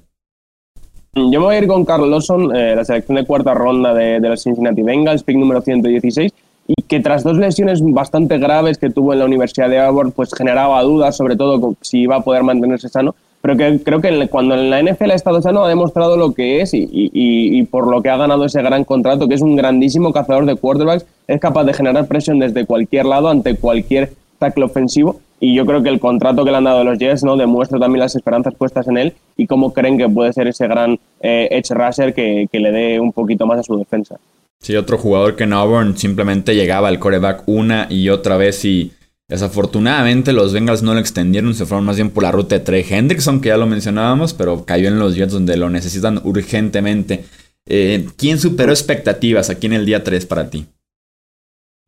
Yo 1.16 1.40
me 1.40 1.46
voy 1.46 1.56
a 1.56 1.58
ir 1.58 1.68
con 1.68 1.86
Carl 1.86 2.10
Lawson, 2.10 2.56
eh, 2.56 2.76
la 2.76 2.86
selección 2.86 3.16
de 3.16 3.26
cuarta 3.26 3.56
ronda 3.56 3.96
de, 3.96 4.20
los 4.20 4.44
Cincinnati 4.44 4.84
Bengals, 4.84 5.24
pick 5.24 5.38
número 5.38 5.60
116, 5.60 6.32
y 6.68 6.82
que 6.84 7.00
tras 7.00 7.24
dos 7.24 7.38
lesiones 7.38 7.82
bastante 7.84 8.38
graves 8.38 8.78
que 8.78 8.92
tuvo 8.92 9.14
en 9.14 9.20
la 9.20 9.26
Universidad 9.26 9.70
de 9.70 9.80
Auburn, 9.80 10.12
pues 10.12 10.32
generaba 10.36 10.82
dudas, 10.84 11.18
sobre 11.18 11.36
todo 11.36 11.74
si 11.82 12.02
iba 12.02 12.18
a 12.18 12.22
poder 12.22 12.44
mantenerse 12.44 12.90
sano. 12.90 13.16
pero 13.42 13.58
que 13.58 13.82
creo 13.84 14.02
que 14.02 14.28
cuando 14.28 14.54
en 14.54 14.70
la 14.70 14.84
NFL 14.84 15.12
ha 15.12 15.16
estado 15.16 15.42
sano 15.42 15.64
ha 15.64 15.70
demostrado 15.70 16.16
lo 16.18 16.34
que 16.34 16.62
es 16.62 16.72
y, 16.74 17.64
por 17.72 17.88
lo 17.88 18.02
que 18.04 18.10
ha 18.10 18.18
ganado 18.18 18.46
ese 18.46 18.62
gran 18.62 18.84
contrato, 18.84 19.28
que 19.28 19.36
es 19.36 19.42
un 19.42 19.56
grandísimo 19.56 20.14
cazador 20.14 20.46
de 20.46 20.58
quarterbacks, 20.58 21.06
es 21.28 21.40
capaz 21.40 21.64
de 21.64 21.74
generar 21.74 22.08
presión 22.08 22.38
desde 22.38 22.66
cualquier 22.66 23.06
lado 23.06 23.30
ante 23.30 23.56
cualquier 23.56 24.12
tackle 24.40 24.66
ofensivo 24.66 25.22
y 25.40 25.56
yo 25.56 25.66
creo 25.66 25.82
que 25.82 25.90
el 25.90 26.00
contrato 26.00 26.44
que 26.44 26.52
le 26.52 26.58
han 26.58 26.66
dado 26.66 26.84
los 26.84 26.98
Jets 26.98 27.24
no 27.24 27.38
demuestra 27.38 27.80
también 27.80 28.02
las 28.02 28.16
esperanzas 28.16 28.54
puestas 28.56 28.88
en 28.88 28.98
él 28.98 29.14
y 29.38 29.48
cómo 29.48 29.74
creen 29.74 29.98
que 29.98 30.10
puede 30.10 30.34
ser 30.34 30.48
ese 30.48 30.68
gran 30.68 31.00
eh, 31.22 31.48
edge 31.52 31.74
rusher 31.74 32.14
que, 32.14 32.48
que, 32.52 32.60
le 32.60 32.72
dé 32.72 33.00
un 33.00 33.14
poquito 33.14 33.46
más 33.46 33.60
a 33.60 33.64
su 33.64 33.78
defensa. 33.78 34.18
Sí, 34.60 34.76
otro 34.76 34.98
jugador 34.98 35.36
que 35.36 35.46
en 35.46 35.54
Auburn 35.54 35.98
simplemente 35.98 36.56
llegaba 36.56 36.90
al 36.90 37.00
coreback 37.00 37.44
una 37.46 37.88
y 37.90 38.10
otra 38.10 38.36
vez 38.36 38.66
y 38.66 38.92
desafortunadamente 39.30 40.34
los 40.34 40.52
Bengals 40.52 40.84
no 40.84 40.94
lo 40.94 41.00
extendieron, 41.00 41.54
se 41.54 41.66
fueron 41.66 41.86
más 41.86 41.96
bien 41.96 42.10
por 42.10 42.24
la 42.24 42.32
ruta 42.32 42.56
de 42.56 42.66
Trey 42.66 42.86
Hendrickson, 42.90 43.40
que 43.40 43.50
ya 43.50 43.58
lo 43.58 43.68
mencionábamos, 43.68 44.34
pero 44.34 44.66
cayó 44.66 44.90
en 44.90 45.00
los 45.00 45.16
Jets 45.16 45.32
donde 45.32 45.56
lo 45.56 45.70
necesitan 45.70 46.20
urgentemente. 46.26 47.24
Eh, 47.66 48.08
¿Quién 48.18 48.40
superó 48.40 48.72
expectativas 48.72 49.50
aquí 49.50 49.68
en 49.68 49.74
el 49.74 49.86
día 49.86 50.04
3 50.04 50.26
para 50.26 50.50
ti? 50.50 50.66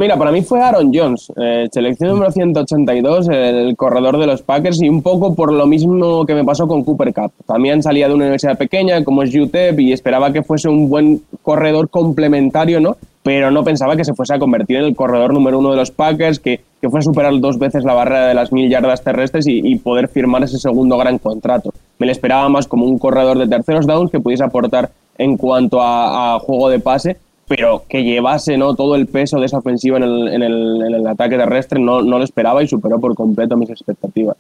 Mira, 0.01 0.17
para 0.17 0.31
mí 0.31 0.41
fue 0.41 0.59
Aaron 0.59 0.91
Jones, 0.91 1.31
eh, 1.39 1.69
selección 1.71 2.09
número 2.09 2.31
182, 2.31 3.29
el 3.29 3.75
corredor 3.75 4.17
de 4.17 4.25
los 4.25 4.41
Packers, 4.41 4.81
y 4.81 4.89
un 4.89 5.03
poco 5.03 5.35
por 5.35 5.53
lo 5.53 5.67
mismo 5.67 6.25
que 6.25 6.33
me 6.33 6.43
pasó 6.43 6.67
con 6.67 6.83
Cooper 6.83 7.13
Cup. 7.13 7.31
También 7.45 7.83
salía 7.83 8.07
de 8.07 8.15
una 8.15 8.23
universidad 8.23 8.57
pequeña 8.57 9.03
como 9.03 9.21
es 9.21 9.35
UTEP 9.35 9.79
y 9.79 9.93
esperaba 9.93 10.33
que 10.33 10.41
fuese 10.41 10.69
un 10.69 10.89
buen 10.89 11.21
corredor 11.43 11.87
complementario, 11.91 12.79
¿no? 12.79 12.97
Pero 13.21 13.51
no 13.51 13.63
pensaba 13.63 13.95
que 13.95 14.03
se 14.03 14.15
fuese 14.15 14.33
a 14.33 14.39
convertir 14.39 14.77
en 14.77 14.85
el 14.85 14.95
corredor 14.95 15.35
número 15.35 15.59
uno 15.59 15.69
de 15.69 15.77
los 15.77 15.91
Packers, 15.91 16.39
que, 16.39 16.61
que 16.81 16.89
fue 16.89 16.97
a 16.97 17.03
superar 17.03 17.39
dos 17.39 17.59
veces 17.59 17.83
la 17.83 17.93
barrera 17.93 18.25
de 18.25 18.33
las 18.33 18.51
mil 18.51 18.71
yardas 18.71 19.03
terrestres 19.03 19.45
y, 19.47 19.75
poder 19.75 20.07
firmar 20.07 20.41
ese 20.41 20.57
segundo 20.57 20.97
gran 20.97 21.19
contrato. 21.19 21.75
Me 21.99 22.07
lo 22.07 22.11
esperaba 22.11 22.49
más 22.49 22.67
como 22.67 22.85
un 22.85 22.97
corredor 22.97 23.37
de 23.37 23.47
terceros 23.47 23.85
downs 23.85 24.09
que 24.09 24.19
pudiese 24.19 24.43
aportar 24.43 24.89
en 25.19 25.37
cuanto 25.37 25.77
a 25.79 26.39
juego 26.39 26.69
de 26.69 26.79
pase 26.79 27.17
pero 27.51 27.83
que 27.89 28.01
llevase 28.01 28.57
¿no? 28.57 28.75
todo 28.75 28.95
el 28.95 29.07
peso 29.07 29.37
de 29.37 29.45
esa 29.45 29.57
ofensiva 29.57 29.97
en 29.97 30.03
el, 30.03 30.27
en 30.29 30.41
el, 30.41 31.05
ataque 31.05 31.35
terrestre 31.35 31.81
no, 31.81 32.01
no 32.01 32.17
lo 32.17 32.23
esperaba 32.23 32.63
y 32.63 32.67
superó 32.69 32.97
por 32.97 33.13
completo 33.13 33.57
mis 33.57 33.69
expectativas. 33.69 34.37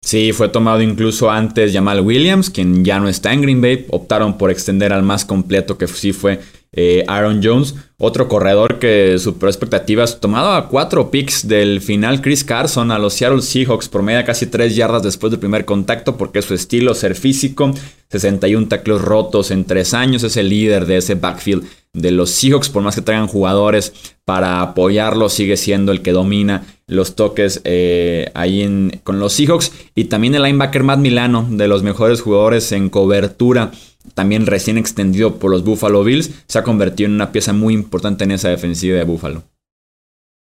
Sí, 0.00 0.32
fue 0.32 0.48
tomado 0.48 0.80
incluso 0.80 1.32
antes 1.32 1.72
Jamal 1.72 2.02
Williams, 2.02 2.50
quien 2.50 2.84
ya 2.84 3.00
no 3.00 3.08
está 3.08 3.32
en 3.32 3.42
Green 3.42 3.60
Bay. 3.60 3.86
Optaron 3.90 4.38
por 4.38 4.52
extender 4.52 4.92
al 4.92 5.02
más 5.02 5.24
completo, 5.24 5.76
que 5.76 5.88
sí 5.88 6.12
fue 6.12 6.38
eh, 6.74 7.04
Aaron 7.08 7.40
Jones. 7.42 7.74
Otro 7.96 8.28
corredor 8.28 8.78
que 8.78 9.18
superó 9.18 9.48
expectativas, 9.48 10.20
tomado 10.20 10.52
a 10.52 10.68
cuatro 10.68 11.10
picks 11.10 11.48
del 11.48 11.80
final, 11.80 12.20
Chris 12.20 12.44
Carson, 12.44 12.90
a 12.90 12.98
los 12.98 13.14
Seattle 13.14 13.40
Seahawks, 13.40 13.88
por 13.88 14.02
media 14.02 14.24
casi 14.24 14.46
tres 14.46 14.76
yardas 14.76 15.02
después 15.02 15.30
del 15.30 15.40
primer 15.40 15.64
contacto, 15.64 16.16
porque 16.16 16.42
su 16.42 16.54
estilo, 16.54 16.94
ser 16.94 17.14
físico. 17.14 17.72
61 18.10 18.68
tacleos 18.68 19.02
rotos 19.02 19.50
en 19.50 19.64
tres 19.64 19.94
años, 19.94 20.22
es 20.22 20.36
el 20.36 20.48
líder 20.48 20.86
de 20.86 20.98
ese 20.98 21.14
backfield 21.14 21.64
de 21.94 22.10
los 22.10 22.30
Seahawks, 22.30 22.68
por 22.68 22.82
más 22.82 22.96
que 22.96 23.02
traigan 23.02 23.28
jugadores 23.28 23.92
para 24.24 24.60
apoyarlo, 24.60 25.28
sigue 25.28 25.56
siendo 25.56 25.92
el 25.92 26.02
que 26.02 26.12
domina 26.12 26.66
los 26.86 27.14
toques 27.14 27.60
eh, 27.64 28.30
ahí 28.34 29.00
con 29.04 29.20
los 29.20 29.32
Seahawks. 29.32 29.72
Y 29.94 30.04
también 30.04 30.34
el 30.34 30.42
linebacker 30.42 30.82
Matt 30.82 30.98
Milano, 30.98 31.46
de 31.48 31.68
los 31.68 31.82
mejores 31.82 32.20
jugadores 32.20 32.72
en 32.72 32.90
cobertura, 32.90 33.70
también 34.14 34.46
recién 34.46 34.78
extendido 34.78 35.36
por 35.36 35.50
los 35.50 35.64
Buffalo 35.64 36.04
Bills, 36.04 36.44
se 36.46 36.58
ha 36.58 36.62
convertido 36.62 37.08
en 37.08 37.14
una 37.14 37.32
pieza 37.32 37.52
muy 37.52 37.74
importante 37.74 38.24
en 38.24 38.32
esa 38.32 38.50
defensiva 38.50 38.98
de 38.98 39.04
Buffalo. 39.04 39.42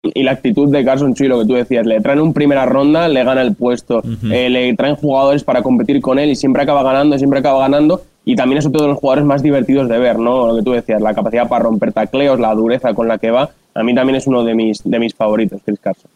Y 0.03 0.23
la 0.23 0.31
actitud 0.31 0.69
de 0.69 0.83
Carson 0.83 1.13
Chuy, 1.13 1.29
lo 1.29 1.39
que 1.39 1.45
tú 1.45 1.53
decías, 1.53 1.85
le 1.85 2.01
traen 2.01 2.19
un 2.19 2.33
primera 2.33 2.65
ronda, 2.65 3.07
le 3.07 3.23
gana 3.23 3.41
el 3.41 3.55
puesto, 3.55 4.01
eh, 4.29 4.49
le 4.49 4.73
traen 4.75 4.95
jugadores 4.95 5.45
para 5.45 5.61
competir 5.61 6.01
con 6.01 6.19
él 6.19 6.29
y 6.29 6.35
siempre 6.35 6.63
acaba 6.63 6.83
ganando, 6.83 7.17
siempre 7.17 7.39
acaba 7.39 7.59
ganando 7.59 8.01
y 8.25 8.35
también 8.35 8.59
es 8.59 8.65
otro 8.65 8.81
de 8.81 8.89
los 8.89 8.99
jugadores 8.99 9.25
más 9.25 9.41
divertidos 9.41 9.87
de 9.87 9.99
ver, 9.99 10.19
¿no? 10.19 10.47
Lo 10.47 10.55
que 10.57 10.63
tú 10.63 10.71
decías, 10.71 11.01
la 11.01 11.13
capacidad 11.13 11.47
para 11.47 11.63
romper 11.63 11.93
tacleos, 11.93 12.39
la 12.39 12.53
dureza 12.53 12.93
con 12.93 13.07
la 13.07 13.17
que 13.17 13.31
va, 13.31 13.51
a 13.73 13.83
mí 13.83 13.95
también 13.95 14.17
es 14.17 14.27
uno 14.27 14.43
de 14.43 14.53
mis, 14.53 14.83
de 14.83 14.99
mis 14.99 15.15
favoritos, 15.15 15.61
Chris 15.63 15.79
Carson. 15.79 16.11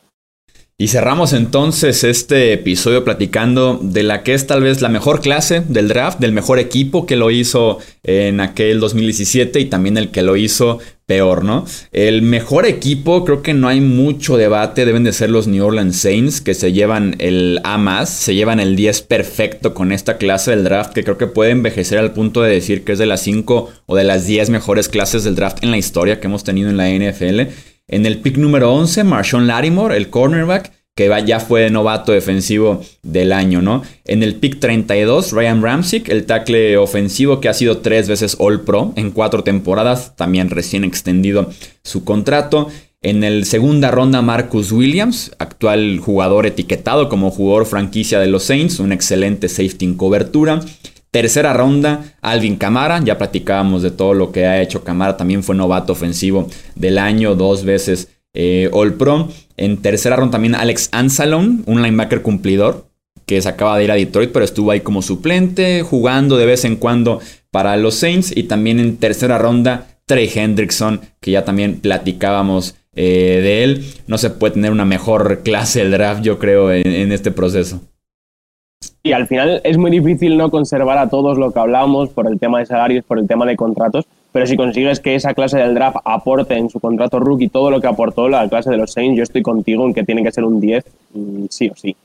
Y 0.80 0.90
cerramos 0.90 1.34
entonces 1.34 2.04
este 2.04 2.54
episodio 2.54 3.04
platicando 3.04 3.80
de 3.82 4.04
la 4.04 4.22
que 4.22 4.36
es 4.36 4.46
tal 4.46 4.62
vez 4.62 4.80
la 4.80 4.90
mejor 4.90 5.22
clase 5.22 5.64
del 5.68 5.88
draft, 5.88 6.20
del 6.20 6.34
mejor 6.34 6.60
equipo 6.60 7.08
que 7.08 7.16
lo 7.16 7.32
hizo 7.32 7.80
en 8.04 8.40
aquel 8.42 8.80
2017 8.80 9.60
y 9.60 9.66
también 9.66 9.98
el 9.98 10.12
que 10.12 10.22
lo 10.22 10.36
hizo 10.36 10.78
peor, 11.08 11.44
¿no? 11.44 11.66
El 11.94 12.22
mejor 12.22 12.68
equipo, 12.68 13.26
creo 13.26 13.42
que 13.42 13.56
no 13.56 13.70
hay 13.70 13.82
mucho 13.82 14.38
debate, 14.38 14.86
deben 14.86 15.04
de 15.04 15.14
ser 15.14 15.32
los 15.32 15.48
New 15.48 15.66
Orleans 15.66 15.98
Saints, 15.98 16.42
que 16.42 16.54
se 16.54 16.74
llevan 16.74 17.16
el 17.18 17.60
A 17.64 17.80
más, 17.80 18.10
se 18.10 18.36
llevan 18.36 18.60
el 18.60 18.76
10 18.76 19.02
perfecto 19.04 19.74
con 19.74 19.92
esta 19.92 20.18
clase 20.18 20.52
del 20.52 20.66
draft, 20.66 20.94
que 20.94 21.04
creo 21.04 21.18
que 21.18 21.26
puede 21.26 21.52
envejecer 21.52 21.98
al 21.98 22.14
punto 22.14 22.44
de 22.44 22.52
decir 22.52 22.84
que 22.84 22.92
es 22.92 23.00
de 23.00 23.06
las 23.08 23.22
5 23.22 23.72
o 23.88 23.96
de 23.96 24.04
las 24.04 24.28
10 24.28 24.52
mejores 24.52 24.90
clases 24.90 25.24
del 25.24 25.36
draft 25.36 25.64
en 25.64 25.72
la 25.72 25.78
historia 25.78 26.20
que 26.20 26.28
hemos 26.28 26.44
tenido 26.44 26.70
en 26.70 26.78
la 26.78 26.90
NFL. 26.90 27.52
En 27.90 28.06
el 28.06 28.20
pick 28.20 28.38
número 28.38 28.74
11, 28.74 29.06
Marshawn 29.06 29.48
Lattimore, 29.48 29.96
el 29.96 30.10
cornerback, 30.10 30.74
que 30.94 31.10
ya 31.26 31.40
fue 31.40 31.70
novato 31.70 32.12
defensivo 32.12 32.82
del 33.02 33.32
año, 33.32 33.62
¿no? 33.62 33.84
En 34.04 34.24
el 34.24 34.36
pick 34.36 34.60
32, 34.60 35.32
Ryan 35.32 35.62
Ramsick, 35.62 36.10
el 36.10 36.26
tackle 36.26 36.76
ofensivo 36.78 37.40
que 37.40 37.48
ha 37.48 37.54
sido 37.54 37.78
tres 37.78 38.10
veces 38.10 38.36
All 38.40 38.62
Pro 38.62 38.94
en 38.96 39.12
cuatro 39.12 39.44
temporadas, 39.44 40.16
también 40.18 40.50
recién 40.50 40.84
extendido 40.84 41.52
su 41.84 42.04
contrato. 42.04 42.68
En 43.02 43.24
el 43.24 43.46
segunda 43.46 43.92
ronda, 43.92 44.24
Marcus 44.24 44.72
Williams, 44.72 45.32
actual 45.38 46.00
jugador 46.00 46.48
etiquetado 46.48 47.08
como 47.08 47.30
jugador 47.30 47.68
franquicia 47.68 48.20
de 48.20 48.28
los 48.28 48.44
Saints, 48.44 48.80
un 48.80 48.92
excelente 48.92 49.48
safety 49.48 49.86
en 49.86 49.94
cobertura. 49.94 50.60
Tercera 51.18 51.52
ronda, 51.52 52.14
Alvin 52.22 52.58
Camara. 52.58 53.02
Ya 53.04 53.18
platicábamos 53.18 53.82
de 53.82 53.90
todo 53.90 54.14
lo 54.14 54.32
que 54.32 54.46
ha 54.46 54.62
hecho 54.62 54.84
Camara. 54.84 55.18
También 55.18 55.42
fue 55.42 55.56
novato 55.56 55.94
ofensivo 55.94 56.48
del 56.76 57.00
año, 57.00 57.34
dos 57.34 57.64
veces 57.64 58.10
eh, 58.36 58.70
All 58.72 58.94
Pro. 58.94 59.28
En 59.56 59.78
tercera 59.78 60.16
ronda 60.16 60.34
también 60.34 60.54
Alex 60.54 60.90
Ansalon, 60.92 61.64
un 61.66 61.82
linebacker 61.82 62.22
cumplidor, 62.22 62.86
que 63.26 63.42
se 63.42 63.50
acaba 63.50 63.80
de 63.80 63.86
ir 63.86 63.92
a 63.92 63.96
Detroit, 63.96 64.30
pero 64.32 64.46
estuvo 64.46 64.70
ahí 64.70 64.82
como 64.82 65.02
suplente, 65.02 65.82
jugando 65.82 66.38
de 66.38 66.46
vez 66.46 66.66
en 66.66 66.76
cuando 66.76 67.20
para 67.50 67.76
los 67.78 67.96
Saints. 67.96 68.38
Y 68.38 68.44
también 68.44 68.80
en 68.80 68.98
tercera 68.98 69.40
ronda, 69.40 69.88
Trey 70.06 70.30
Hendrickson, 70.32 71.02
que 71.20 71.32
ya 71.32 71.44
también 71.44 71.80
platicábamos 71.80 72.76
eh, 72.96 73.40
de 73.42 73.64
él. 73.64 73.92
No 74.06 74.20
se 74.20 74.30
puede 74.30 74.54
tener 74.54 74.72
una 74.72 74.86
mejor 74.86 75.42
clase 75.44 75.80
del 75.80 75.90
draft, 75.94 76.22
yo 76.22 76.38
creo, 76.38 76.72
en 76.72 77.12
este 77.12 77.32
proceso. 77.32 77.82
Y 79.08 79.14
al 79.14 79.26
final 79.26 79.62
es 79.64 79.78
muy 79.78 79.90
difícil 79.90 80.36
no 80.36 80.52
conservar 80.52 80.98
a 80.98 81.10
todos 81.10 81.38
lo 81.38 81.52
que 81.54 81.60
hablamos 81.60 82.10
por 82.10 82.28
el 82.28 82.38
tema 82.38 82.60
de 82.60 82.66
salarios, 82.66 83.06
por 83.06 83.18
el 83.20 83.26
tema 83.26 83.46
de 83.46 83.56
contratos, 83.56 84.04
pero 84.34 84.46
si 84.46 84.58
consigues 84.58 85.00
que 85.00 85.16
esa 85.16 85.34
clase 85.34 85.58
del 85.58 85.76
draft 85.76 85.96
aporte 86.04 86.58
en 86.58 86.70
su 86.70 86.82
contrato 86.82 87.18
rookie 87.18 87.48
todo 87.48 87.72
lo 87.72 87.80
que 87.80 87.88
aportó 87.88 88.28
la 88.28 88.50
clase 88.50 88.70
de 88.70 88.76
los 88.76 88.92
Saints, 88.92 89.16
yo 89.16 89.24
estoy 89.24 89.44
contigo 89.44 89.88
en 89.88 89.94
que 89.94 90.04
tiene 90.04 90.24
que 90.24 90.32
ser 90.34 90.44
un 90.44 90.60
10, 90.60 90.84
mm, 91.14 91.46
sí 91.50 91.70
o 91.70 91.76
sí. 91.78 91.96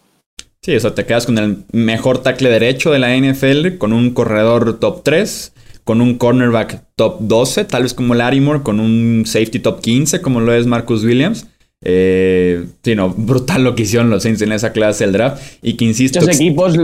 Sí, 0.61 0.77
o 0.77 0.79
sea, 0.79 0.95
te 0.95 1.05
quedas 1.05 1.27
con 1.27 1.39
el 1.39 1.65
mejor 1.73 2.19
tackle 2.19 2.51
derecho 2.51 2.93
de 2.93 3.01
la 3.01 3.17
NFL, 3.17 3.79
con 3.79 3.93
un 3.93 4.15
corredor 4.15 4.79
top 4.79 5.03
3, 5.03 5.55
con 5.83 6.01
un 6.01 6.19
cornerback 6.19 6.85
top 6.95 7.17
12, 7.19 7.65
tal 7.65 7.83
vez 7.83 7.95
como 7.95 8.15
Larimore, 8.15 8.63
con 8.63 8.79
un 8.79 9.25
safety 9.27 9.59
top 9.59 9.81
15, 9.81 10.23
como 10.23 10.41
lo 10.41 10.55
es 10.55 10.67
Marcus 10.67 11.03
Williams 11.03 11.49
eh, 11.85 12.65
sí, 12.83 12.95
no, 12.95 13.11
brutal 13.11 13.65
lo 13.65 13.75
que 13.75 13.83
hicieron 13.83 14.09
los 14.09 14.23
Saints 14.23 14.41
en 14.43 14.53
esa 14.53 14.73
clase 14.73 15.05
del 15.05 15.13
draft. 15.13 15.43
Y 15.63 15.75
que 15.75 15.85
insisto. 15.85 16.21
Muchos 16.21 16.37
equipos 16.37 16.77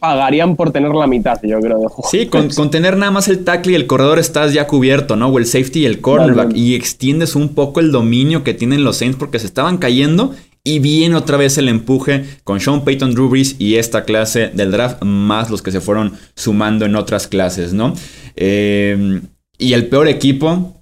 pagarían 0.00 0.56
por 0.56 0.72
tener 0.72 0.92
la 0.92 1.06
mitad, 1.06 1.38
yo 1.42 1.60
creo. 1.60 1.78
De 1.78 1.88
sí, 2.10 2.26
con, 2.56 2.70
tener 2.70 2.96
nada 2.96 3.12
más 3.12 3.28
el 3.28 3.44
tackle 3.44 3.72
y 3.72 3.74
el 3.74 3.86
corredor 3.86 4.18
estás 4.18 4.52
ya 4.54 4.66
cubierto, 4.66 5.16
¿no? 5.16 5.28
O 5.28 5.38
el 5.38 5.46
safety 5.46 5.80
y 5.80 5.86
el 5.86 6.00
cornerback. 6.00 6.56
Y 6.56 6.74
extiendes 6.74 7.36
un 7.36 7.50
poco 7.50 7.80
el 7.80 7.92
dominio 7.92 8.44
que 8.44 8.54
tienen 8.54 8.82
los 8.82 8.96
Saints 8.96 9.18
porque 9.18 9.38
se 9.38 9.46
estaban 9.46 9.76
cayendo. 9.76 10.34
Y 10.64 10.80
viene 10.80 11.14
otra 11.14 11.36
vez 11.36 11.58
el 11.58 11.68
empuje 11.68 12.24
con 12.42 12.58
Sean 12.58 12.82
Payton 12.82 13.14
Drew 13.14 13.28
Brees 13.28 13.54
y 13.60 13.76
esta 13.76 14.02
clase 14.02 14.50
del 14.52 14.72
draft, 14.72 15.00
más 15.04 15.48
los 15.48 15.62
que 15.62 15.70
se 15.70 15.80
fueron 15.80 16.14
sumando 16.34 16.84
en 16.84 16.96
otras 16.96 17.28
clases, 17.28 17.72
¿no? 17.72 17.94
Eh, 18.34 19.20
y 19.58 19.74
el 19.74 19.86
peor 19.86 20.08
equipo, 20.08 20.75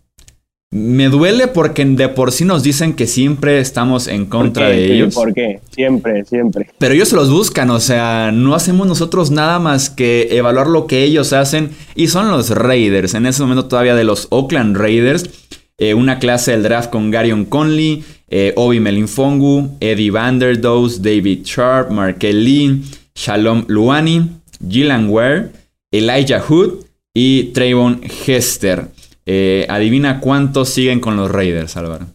me 0.75 1.09
duele 1.09 1.47
porque 1.47 1.85
de 1.85 2.09
por 2.09 2.33
sí 2.33 2.45
nos 2.45 2.65
dicen 2.65 2.95
que 2.95 3.07
siempre 3.07 3.61
estamos 3.61 4.09
en 4.09 4.27
contra 4.27 4.71
de 4.71 4.93
ellos. 4.93 5.15
¿Por 5.15 5.33
qué? 5.33 5.61
Siempre, 5.71 6.25
siempre. 6.25 6.69
Pero 6.79 6.95
ellos 6.95 7.13
los 7.13 7.31
buscan, 7.31 7.71
o 7.71 7.79
sea, 7.79 8.33
no 8.33 8.57
hacemos 8.57 8.89
nosotros 8.89 9.31
nada 9.31 9.61
más 9.61 9.89
que 9.89 10.37
evaluar 10.37 10.67
lo 10.67 10.89
que 10.89 11.05
ellos 11.05 11.33
hacen. 11.33 11.71
Y 11.95 12.09
son 12.09 12.29
los 12.29 12.51
Raiders, 12.51 13.15
en 13.15 13.27
ese 13.27 13.43
momento 13.43 13.67
todavía 13.67 13.95
de 13.95 14.03
los 14.03 14.27
Oakland 14.31 14.77
Raiders. 14.77 15.31
Eh, 15.79 15.95
una 15.95 16.19
clase 16.19 16.51
del 16.51 16.65
draft 16.65 16.91
con 16.91 17.13
Garion 17.13 17.45
Conley, 17.45 18.03
eh, 18.29 18.53
Obi 18.57 18.81
Melinfongu, 18.81 19.77
Eddie 19.79 20.11
Vanderdoes, 20.11 21.01
David 21.01 21.45
Sharp, 21.45 21.93
Markel 21.93 22.45
Lee, 22.45 22.83
Shalom 23.15 23.65
Luani, 23.69 24.29
Gillan 24.69 25.09
Ware, 25.09 25.51
Elijah 25.93 26.41
Hood 26.41 26.85
y 27.15 27.45
Trayvon 27.53 28.01
Hester. 28.27 28.89
Eh, 29.27 29.67
adivina 29.69 30.21
cuántos 30.21 30.69
siguen 30.69 31.01
con 31.01 31.17
los 31.17 31.31
Raiders, 31.31 31.77
Álvaro. 31.77 32.07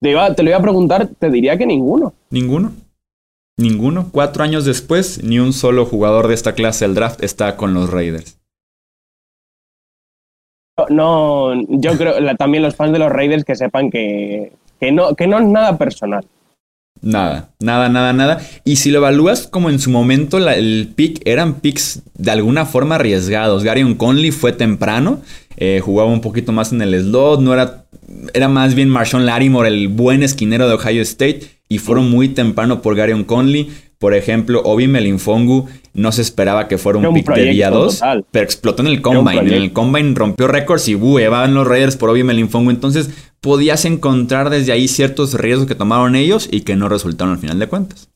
Te, 0.00 0.14
te 0.36 0.42
lo 0.42 0.50
iba 0.50 0.58
a 0.58 0.62
preguntar, 0.62 1.08
te 1.18 1.30
diría 1.30 1.58
que 1.58 1.66
ninguno. 1.66 2.14
¿Ninguno? 2.30 2.72
Ninguno. 3.56 4.08
Cuatro 4.12 4.44
años 4.44 4.64
después, 4.64 5.22
ni 5.24 5.38
un 5.40 5.52
solo 5.52 5.84
jugador 5.84 6.28
de 6.28 6.34
esta 6.34 6.54
clase 6.54 6.84
del 6.84 6.94
draft 6.94 7.22
está 7.22 7.56
con 7.56 7.74
los 7.74 7.90
Raiders. 7.90 8.38
No, 10.90 11.54
yo 11.68 11.98
creo 11.98 12.14
también 12.36 12.62
los 12.62 12.76
fans 12.76 12.92
de 12.92 13.00
los 13.00 13.10
Raiders 13.10 13.44
que 13.44 13.56
sepan 13.56 13.90
que, 13.90 14.52
que, 14.78 14.92
no, 14.92 15.16
que 15.16 15.26
no 15.26 15.40
es 15.40 15.46
nada 15.46 15.76
personal. 15.76 16.24
Nada, 17.00 17.50
nada, 17.60 17.88
nada, 17.88 18.12
nada. 18.12 18.40
Y 18.64 18.76
si 18.76 18.90
lo 18.90 18.98
evalúas 18.98 19.46
como 19.46 19.70
en 19.70 19.78
su 19.78 19.90
momento 19.90 20.38
el 20.38 20.92
pick, 20.94 21.20
eran 21.26 21.54
picks 21.54 22.02
de 22.14 22.30
alguna 22.30 22.66
forma 22.66 22.96
arriesgados. 22.96 23.64
Gary 23.64 23.96
Conley 23.96 24.30
fue 24.30 24.52
temprano, 24.52 25.20
eh, 25.60 25.80
jugaba 25.84 26.08
un 26.08 26.20
poquito 26.20 26.52
más 26.52 26.72
en 26.72 26.80
el 26.82 26.94
slot, 27.02 27.40
no 27.40 27.52
era, 27.52 27.84
era 28.32 28.46
más 28.46 28.76
bien 28.76 28.88
Marshawn 28.88 29.26
Larimore, 29.26 29.66
el 29.66 29.88
buen 29.88 30.22
esquinero 30.22 30.68
de 30.68 30.74
Ohio 30.74 31.02
State, 31.02 31.40
y 31.68 31.78
fueron 31.78 32.08
muy 32.08 32.28
temprano 32.28 32.80
por 32.80 32.94
Gary 32.94 33.24
Conley. 33.24 33.68
Por 33.98 34.14
ejemplo, 34.14 34.62
Obi 34.62 34.86
Melinfongu 34.86 35.68
no 35.94 36.12
se 36.12 36.22
esperaba 36.22 36.68
que 36.68 36.78
fuera 36.78 37.00
un, 37.00 37.12
pick 37.12 37.34
de 37.34 37.46
día 37.46 37.70
2, 37.70 38.00
pero 38.30 38.44
explotó 38.44 38.82
en 38.82 38.88
el 38.88 39.02
Combine. 39.02 39.40
En 39.40 39.52
el 39.52 39.72
Combine 39.72 40.14
rompió 40.14 40.46
récords 40.46 40.86
y 40.86 40.94
buh, 40.94 41.18
van 41.28 41.54
los 41.54 41.66
Raiders 41.66 41.96
por 41.96 42.08
Obi 42.08 42.22
Melinfongu. 42.22 42.70
Entonces, 42.70 43.10
podías 43.40 43.84
encontrar 43.84 44.50
desde 44.50 44.70
ahí 44.70 44.86
ciertos 44.86 45.34
riesgos 45.34 45.66
que 45.66 45.74
tomaron 45.74 46.14
ellos 46.14 46.48
y 46.48 46.60
que 46.60 46.76
no 46.76 46.88
resultaron 46.88 47.34
al 47.34 47.40
final 47.40 47.58
de 47.58 47.66
cuentas. 47.66 48.08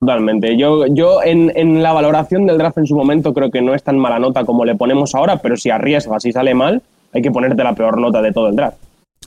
Totalmente. 0.00 0.56
Yo, 0.56 0.86
yo 0.86 1.22
en, 1.22 1.52
en, 1.54 1.82
la 1.82 1.92
valoración 1.92 2.46
del 2.46 2.58
draft 2.58 2.78
en 2.78 2.86
su 2.86 2.94
momento 2.94 3.32
creo 3.32 3.50
que 3.50 3.62
no 3.62 3.74
es 3.74 3.82
tan 3.82 3.98
mala 3.98 4.18
nota 4.18 4.44
como 4.44 4.64
le 4.64 4.74
ponemos 4.74 5.14
ahora, 5.14 5.38
pero 5.38 5.56
si 5.56 5.70
arriesgas 5.70 6.24
y 6.26 6.32
sale 6.32 6.54
mal, 6.54 6.82
hay 7.12 7.22
que 7.22 7.30
ponerte 7.30 7.62
la 7.64 7.74
peor 7.74 7.98
nota 7.98 8.20
de 8.20 8.32
todo 8.32 8.48
el 8.48 8.56
draft. 8.56 8.76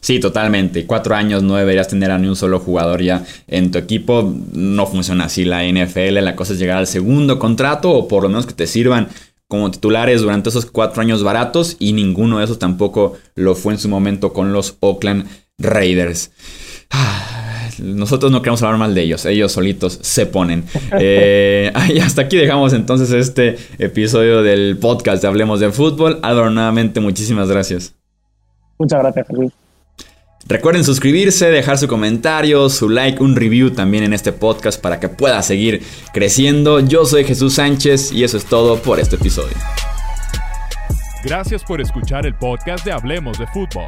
Sí, 0.01 0.19
totalmente. 0.19 0.85
Cuatro 0.85 1.15
años 1.15 1.43
no 1.43 1.55
deberías 1.55 1.87
tener 1.87 2.11
a 2.11 2.17
ni 2.17 2.27
un 2.27 2.35
solo 2.35 2.59
jugador 2.59 3.01
ya 3.01 3.23
en 3.47 3.71
tu 3.71 3.77
equipo. 3.77 4.31
No 4.53 4.85
funciona 4.85 5.25
así 5.25 5.45
la 5.45 5.63
NFL. 5.63 6.23
La 6.23 6.35
cosa 6.35 6.53
es 6.53 6.59
llegar 6.59 6.77
al 6.77 6.87
segundo 6.87 7.39
contrato 7.39 7.91
o 7.91 8.07
por 8.07 8.23
lo 8.23 8.29
menos 8.29 8.45
que 8.45 8.53
te 8.53 8.67
sirvan 8.67 9.07
como 9.47 9.71
titulares 9.71 10.21
durante 10.21 10.49
esos 10.49 10.65
cuatro 10.65 11.01
años 11.01 11.23
baratos 11.23 11.77
y 11.79 11.93
ninguno 11.93 12.39
de 12.39 12.45
esos 12.45 12.59
tampoco 12.59 13.17
lo 13.35 13.55
fue 13.55 13.73
en 13.73 13.79
su 13.79 13.89
momento 13.89 14.33
con 14.33 14.53
los 14.53 14.77
Oakland 14.81 15.27
Raiders. 15.57 16.31
Ah, 16.91 17.36
nosotros 17.79 18.31
no 18.31 18.41
queremos 18.41 18.61
hablar 18.63 18.79
mal 18.79 18.95
de 18.95 19.01
ellos, 19.01 19.25
ellos 19.25 19.51
solitos 19.51 19.99
se 20.01 20.25
ponen. 20.25 20.63
Eh, 20.99 21.71
y 21.93 21.99
hasta 21.99 22.23
aquí 22.23 22.37
dejamos 22.37 22.73
entonces 22.73 23.11
este 23.11 23.57
episodio 23.77 24.41
del 24.41 24.77
podcast 24.77 25.21
de 25.21 25.27
Hablemos 25.27 25.59
de 25.59 25.71
Fútbol. 25.71 26.19
Álvaro, 26.23 26.49
nuevamente 26.49 26.99
muchísimas 26.99 27.49
gracias. 27.49 27.93
Muchas 28.79 29.01
gracias, 29.01 29.27
Jesús. 29.27 29.51
Recuerden 30.47 30.85
suscribirse, 30.85 31.51
dejar 31.51 31.77
su 31.77 31.87
comentario, 31.87 32.69
su 32.69 32.89
like, 32.89 33.21
un 33.21 33.35
review 33.35 33.71
también 33.71 34.05
en 34.05 34.13
este 34.13 34.31
podcast 34.31 34.81
para 34.81 34.99
que 34.99 35.09
pueda 35.09 35.41
seguir 35.43 35.83
creciendo. 36.13 36.79
Yo 36.79 37.05
soy 37.05 37.25
Jesús 37.25 37.55
Sánchez 37.55 38.13
y 38.13 38.23
eso 38.23 38.37
es 38.37 38.45
todo 38.45 38.81
por 38.81 38.99
este 38.99 39.17
episodio. 39.17 39.55
Gracias 41.23 41.63
por 41.65 41.81
escuchar 41.81 42.25
el 42.25 42.33
podcast 42.33 42.85
de 42.85 42.93
Hablemos 42.93 43.37
de 43.37 43.47
Fútbol. 43.47 43.87